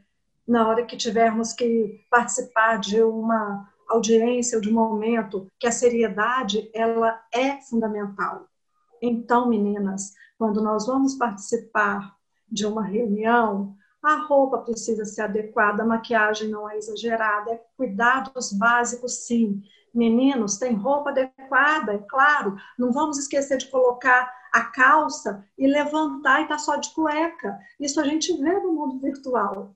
na 0.46 0.68
hora 0.68 0.84
que 0.84 0.94
tivermos 0.94 1.54
que 1.54 2.04
participar 2.10 2.78
de 2.78 3.02
uma 3.02 3.66
audiência 3.88 4.56
ou 4.56 4.62
de 4.62 4.68
um 4.68 4.74
momento 4.74 5.50
que 5.58 5.66
a 5.66 5.72
seriedade 5.72 6.70
ela 6.74 7.18
é 7.32 7.62
fundamental. 7.62 8.46
Então, 9.00 9.48
meninas, 9.48 10.14
quando 10.36 10.62
nós 10.62 10.86
vamos 10.86 11.14
participar 11.14 12.16
de 12.50 12.66
uma 12.66 12.82
reunião, 12.82 13.76
a 14.02 14.16
roupa 14.26 14.58
precisa 14.58 15.04
ser 15.04 15.22
adequada, 15.22 15.82
a 15.82 15.86
maquiagem 15.86 16.48
não 16.48 16.70
é 16.70 16.76
exagerada, 16.76 17.52
é 17.52 17.60
cuidados 17.76 18.52
básicos, 18.52 19.26
sim. 19.26 19.62
Meninos, 19.92 20.58
tem 20.58 20.74
roupa 20.74 21.10
adequada, 21.10 21.94
é 21.94 21.98
claro. 21.98 22.56
Não 22.78 22.92
vamos 22.92 23.18
esquecer 23.18 23.58
de 23.58 23.68
colocar 23.68 24.32
a 24.52 24.64
calça 24.64 25.44
e 25.58 25.66
levantar 25.66 26.42
e 26.42 26.48
tá 26.48 26.58
só 26.58 26.76
de 26.76 26.90
cueca. 26.94 27.58
Isso 27.78 28.00
a 28.00 28.04
gente 28.04 28.32
vê 28.40 28.60
no 28.60 28.72
mundo 28.72 28.98
virtual. 29.00 29.74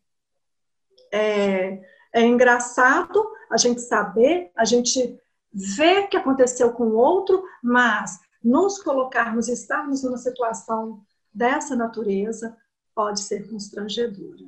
É, 1.12 1.82
é 2.12 2.22
engraçado 2.22 3.22
a 3.50 3.56
gente 3.56 3.80
saber, 3.80 4.50
a 4.56 4.64
gente 4.64 5.18
ver 5.52 6.08
que 6.08 6.16
aconteceu 6.16 6.72
com 6.72 6.84
o 6.84 6.96
outro, 6.96 7.44
mas 7.62 8.18
nos 8.42 8.82
colocarmos, 8.82 9.48
estarmos 9.48 10.02
numa 10.02 10.16
situação 10.16 11.04
dessa 11.32 11.76
natureza, 11.76 12.56
pode 12.94 13.20
ser 13.20 13.48
constrangedora. 13.48 14.44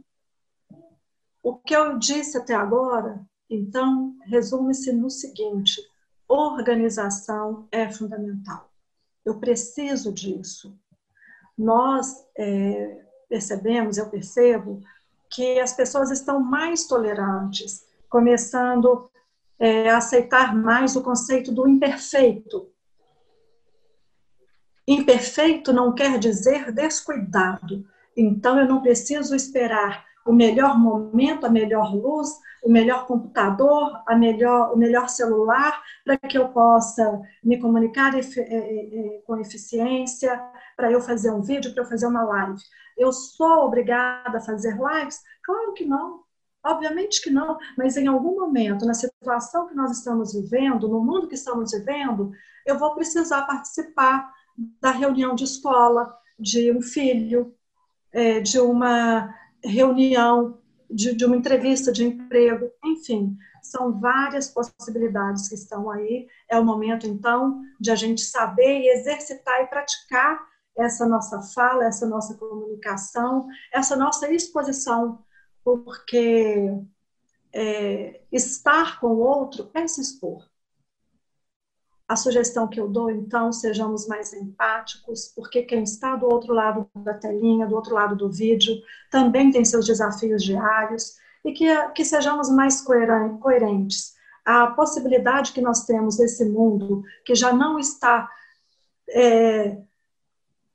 O 1.43 1.57
que 1.57 1.75
eu 1.75 1.99
disse 1.99 2.39
até 2.39 2.55
agora, 2.55 3.25
então, 3.49 4.17
resume-se 4.25 4.93
no 4.93 5.11
seguinte: 5.11 5.81
organização 6.27 7.69
é 7.71 7.91
fundamental. 7.91 8.71
Eu 9.25 9.39
preciso 9.39 10.13
disso. 10.13 10.77
Nós 11.57 12.27
é, 12.37 13.05
percebemos, 13.29 13.97
eu 13.97 14.09
percebo, 14.09 14.83
que 15.31 15.59
as 15.59 15.73
pessoas 15.73 16.11
estão 16.11 16.41
mais 16.41 16.87
tolerantes, 16.87 17.85
começando 18.09 19.11
é, 19.59 19.91
a 19.91 19.99
aceitar 19.99 20.55
mais 20.55 20.95
o 20.97 21.03
conceito 21.03 21.53
do 21.53 21.67
imperfeito. 21.67 22.71
Imperfeito 24.87 25.73
não 25.73 25.94
quer 25.94 26.18
dizer 26.18 26.73
descuidado. 26.73 27.87
Então, 28.16 28.59
eu 28.59 28.68
não 28.68 28.83
preciso 28.83 29.35
esperar 29.35 30.05
o 30.27 30.33
melhor 30.33 30.79
momento, 30.79 31.47
a 31.47 31.51
melhor 31.51 31.94
luz, 31.94 32.31
o 32.62 32.70
melhor 32.70 33.07
computador, 33.07 34.03
a 34.07 34.16
melhor, 34.16 34.73
o 34.73 34.77
melhor 34.77 35.09
celular, 35.09 35.83
para 36.05 36.16
que 36.16 36.38
eu 36.38 36.49
possa 36.49 37.20
me 37.42 37.61
comunicar 37.61 38.16
efe, 38.18 38.40
é, 38.40 39.16
é, 39.16 39.23
com 39.27 39.37
eficiência, 39.38 40.42
para 40.75 40.90
eu 40.90 41.01
fazer 41.01 41.31
um 41.31 41.42
vídeo, 41.42 41.75
para 41.75 41.83
eu 41.83 41.88
fazer 41.88 42.07
uma 42.07 42.23
live. 42.23 42.59
Eu 42.97 43.12
sou 43.12 43.66
obrigada 43.66 44.38
a 44.38 44.40
fazer 44.40 44.79
lives? 44.79 45.20
Claro 45.44 45.75
que 45.75 45.85
não. 45.85 46.23
Obviamente 46.64 47.20
que 47.23 47.29
não, 47.29 47.59
mas 47.77 47.99
em 47.99 48.07
algum 48.07 48.40
momento, 48.40 48.87
na 48.87 48.94
situação 48.94 49.66
que 49.66 49.75
nós 49.75 49.99
estamos 49.99 50.33
vivendo, 50.33 50.88
no 50.88 51.05
mundo 51.05 51.29
que 51.29 51.35
estamos 51.35 51.73
vivendo, 51.73 52.33
eu 52.64 52.79
vou 52.79 52.94
precisar 52.94 53.42
participar 53.42 54.33
da 54.81 54.90
reunião 54.90 55.35
de 55.35 55.45
escola 55.45 56.17
de 56.38 56.71
um 56.73 56.81
filho, 56.81 57.55
é, 58.12 58.40
de 58.40 58.59
uma 58.59 59.35
reunião, 59.62 60.59
de, 60.90 61.14
de 61.14 61.25
uma 61.25 61.37
entrevista 61.37 61.93
de 61.93 62.05
emprego, 62.05 62.71
enfim, 62.85 63.37
são 63.62 63.99
várias 63.99 64.49
possibilidades 64.49 65.49
que 65.49 65.55
estão 65.55 65.90
aí. 65.90 66.29
É 66.49 66.59
o 66.59 66.64
momento, 66.64 67.07
então, 67.07 67.62
de 67.81 67.90
a 67.90 67.95
gente 67.95 68.21
saber 68.21 68.81
e 68.81 68.88
exercitar 68.90 69.62
e 69.62 69.67
praticar 69.67 70.47
essa 70.77 71.07
nossa 71.07 71.40
fala, 71.40 71.85
essa 71.85 72.07
nossa 72.07 72.35
comunicação, 72.37 73.47
essa 73.73 73.97
nossa 73.97 74.31
exposição, 74.33 75.25
porque 75.62 76.71
é, 77.53 78.21
estar 78.31 79.01
com 79.01 79.09
o 79.09 79.21
outro 79.21 79.71
é 79.73 79.87
se 79.87 80.01
expor. 80.01 80.45
A 82.07 82.17
sugestão 82.17 82.69
que 82.69 82.79
eu 82.79 82.87
dou, 82.87 83.11
então, 83.11 83.51
sejamos 83.51 84.07
mais 84.07 84.33
empáticos, 84.35 85.33
porque 85.35 85.62
quem 85.62 85.83
está 85.83 86.14
do 86.17 86.27
outro 86.27 86.53
lado 86.53 86.88
da 86.95 87.14
telinha, 87.14 87.67
do 87.67 87.75
outro 87.75 87.95
lado 87.95 88.14
do 88.14 88.31
vídeo, 88.31 88.75
também 89.11 89.51
tem 89.51 89.64
seus 89.64 89.87
desafios 89.87 90.43
diários, 90.43 91.17
e 91.45 91.53
que, 91.53 91.88
que 91.93 92.05
sejamos 92.05 92.51
mais 92.51 92.83
coerentes. 92.83 94.14
A 94.45 94.67
possibilidade 94.69 95.53
que 95.53 95.61
nós 95.61 95.85
temos 95.85 96.17
desse 96.17 96.45
mundo, 96.45 97.03
que 97.25 97.35
já 97.35 97.53
não 97.53 97.79
está 97.79 98.29
é, 99.09 99.79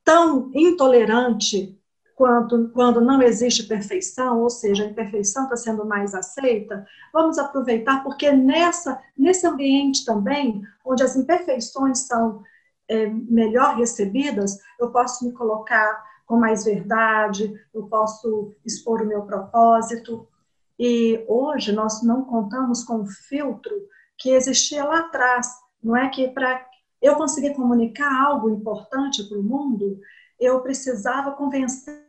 tão 0.03 0.49
intolerante 0.53 1.78
quanto, 2.19 2.67
quando 2.73 2.99
não 2.99 3.21
existe 3.21 3.63
perfeição, 3.63 4.41
ou 4.41 4.49
seja, 4.49 4.83
a 4.83 4.87
imperfeição 4.87 5.45
está 5.45 5.55
sendo 5.55 5.85
mais 5.85 6.13
aceita, 6.13 6.85
vamos 7.13 7.39
aproveitar, 7.39 8.03
porque 8.03 8.29
nessa, 8.29 9.01
nesse 9.17 9.47
ambiente 9.47 10.03
também, 10.03 10.61
onde 10.83 11.01
as 11.01 11.15
imperfeições 11.15 11.99
são 11.99 12.43
é, 12.89 13.05
melhor 13.07 13.77
recebidas, 13.77 14.59
eu 14.77 14.91
posso 14.91 15.25
me 15.25 15.31
colocar 15.31 16.03
com 16.25 16.35
mais 16.35 16.65
verdade, 16.65 17.57
eu 17.73 17.83
posso 17.83 18.53
expor 18.65 19.01
o 19.01 19.07
meu 19.07 19.21
propósito. 19.21 20.27
E 20.77 21.23
hoje 21.25 21.71
nós 21.71 22.03
não 22.03 22.25
contamos 22.25 22.83
com 22.83 23.03
o 23.03 23.07
filtro 23.07 23.73
que 24.17 24.31
existia 24.31 24.83
lá 24.83 24.99
atrás, 24.99 25.47
não 25.81 25.95
é 25.95 26.09
que 26.09 26.27
para 26.27 26.67
eu 27.01 27.15
conseguir 27.15 27.53
comunicar 27.53 28.13
algo 28.25 28.49
importante 28.49 29.23
para 29.23 29.39
o 29.39 29.43
mundo, 29.43 30.01
eu 30.39 30.61
precisava 30.61 31.31
convencer 31.31 32.05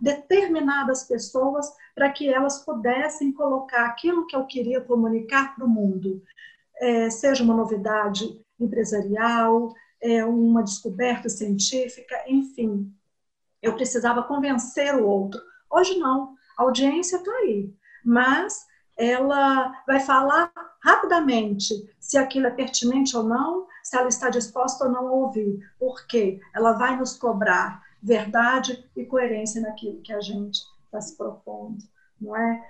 determinadas 0.00 1.04
pessoas 1.04 1.66
para 1.94 2.10
que 2.10 2.32
elas 2.32 2.64
pudessem 2.64 3.32
colocar 3.32 3.86
aquilo 3.86 4.26
que 4.26 4.36
eu 4.36 4.46
queria 4.46 4.80
comunicar 4.80 5.54
para 5.54 5.64
o 5.64 5.68
mundo, 5.68 6.22
é, 6.80 7.10
seja 7.10 7.42
uma 7.42 7.54
novidade 7.54 8.40
empresarial, 8.58 9.74
é, 10.00 10.24
uma 10.24 10.62
descoberta 10.62 11.28
científica, 11.28 12.16
enfim. 12.28 12.92
Eu 13.60 13.74
precisava 13.74 14.22
convencer 14.22 14.94
o 14.94 15.06
outro. 15.06 15.40
Hoje 15.70 15.98
não, 15.98 16.34
a 16.56 16.62
audiência 16.62 17.16
está 17.16 17.32
aí, 17.38 17.74
mas 18.04 18.66
ela 18.96 19.72
vai 19.86 20.00
falar 20.00 20.52
rapidamente 20.82 21.74
se 22.00 22.16
aquilo 22.16 22.46
é 22.46 22.50
pertinente 22.50 23.16
ou 23.16 23.22
não, 23.22 23.66
se 23.88 23.96
ela 23.96 24.08
está 24.08 24.28
disposta 24.28 24.84
ou 24.84 24.90
não 24.90 25.08
a 25.08 25.12
ouvir, 25.12 25.66
porque 25.78 26.38
ela 26.54 26.74
vai 26.74 26.98
nos 26.98 27.16
cobrar 27.16 27.82
verdade 28.02 28.86
e 28.94 29.06
coerência 29.06 29.62
naquilo 29.62 30.02
que 30.02 30.12
a 30.12 30.20
gente 30.20 30.60
está 30.84 31.00
se 31.00 31.16
propondo, 31.16 31.82
não 32.20 32.36
é? 32.36 32.68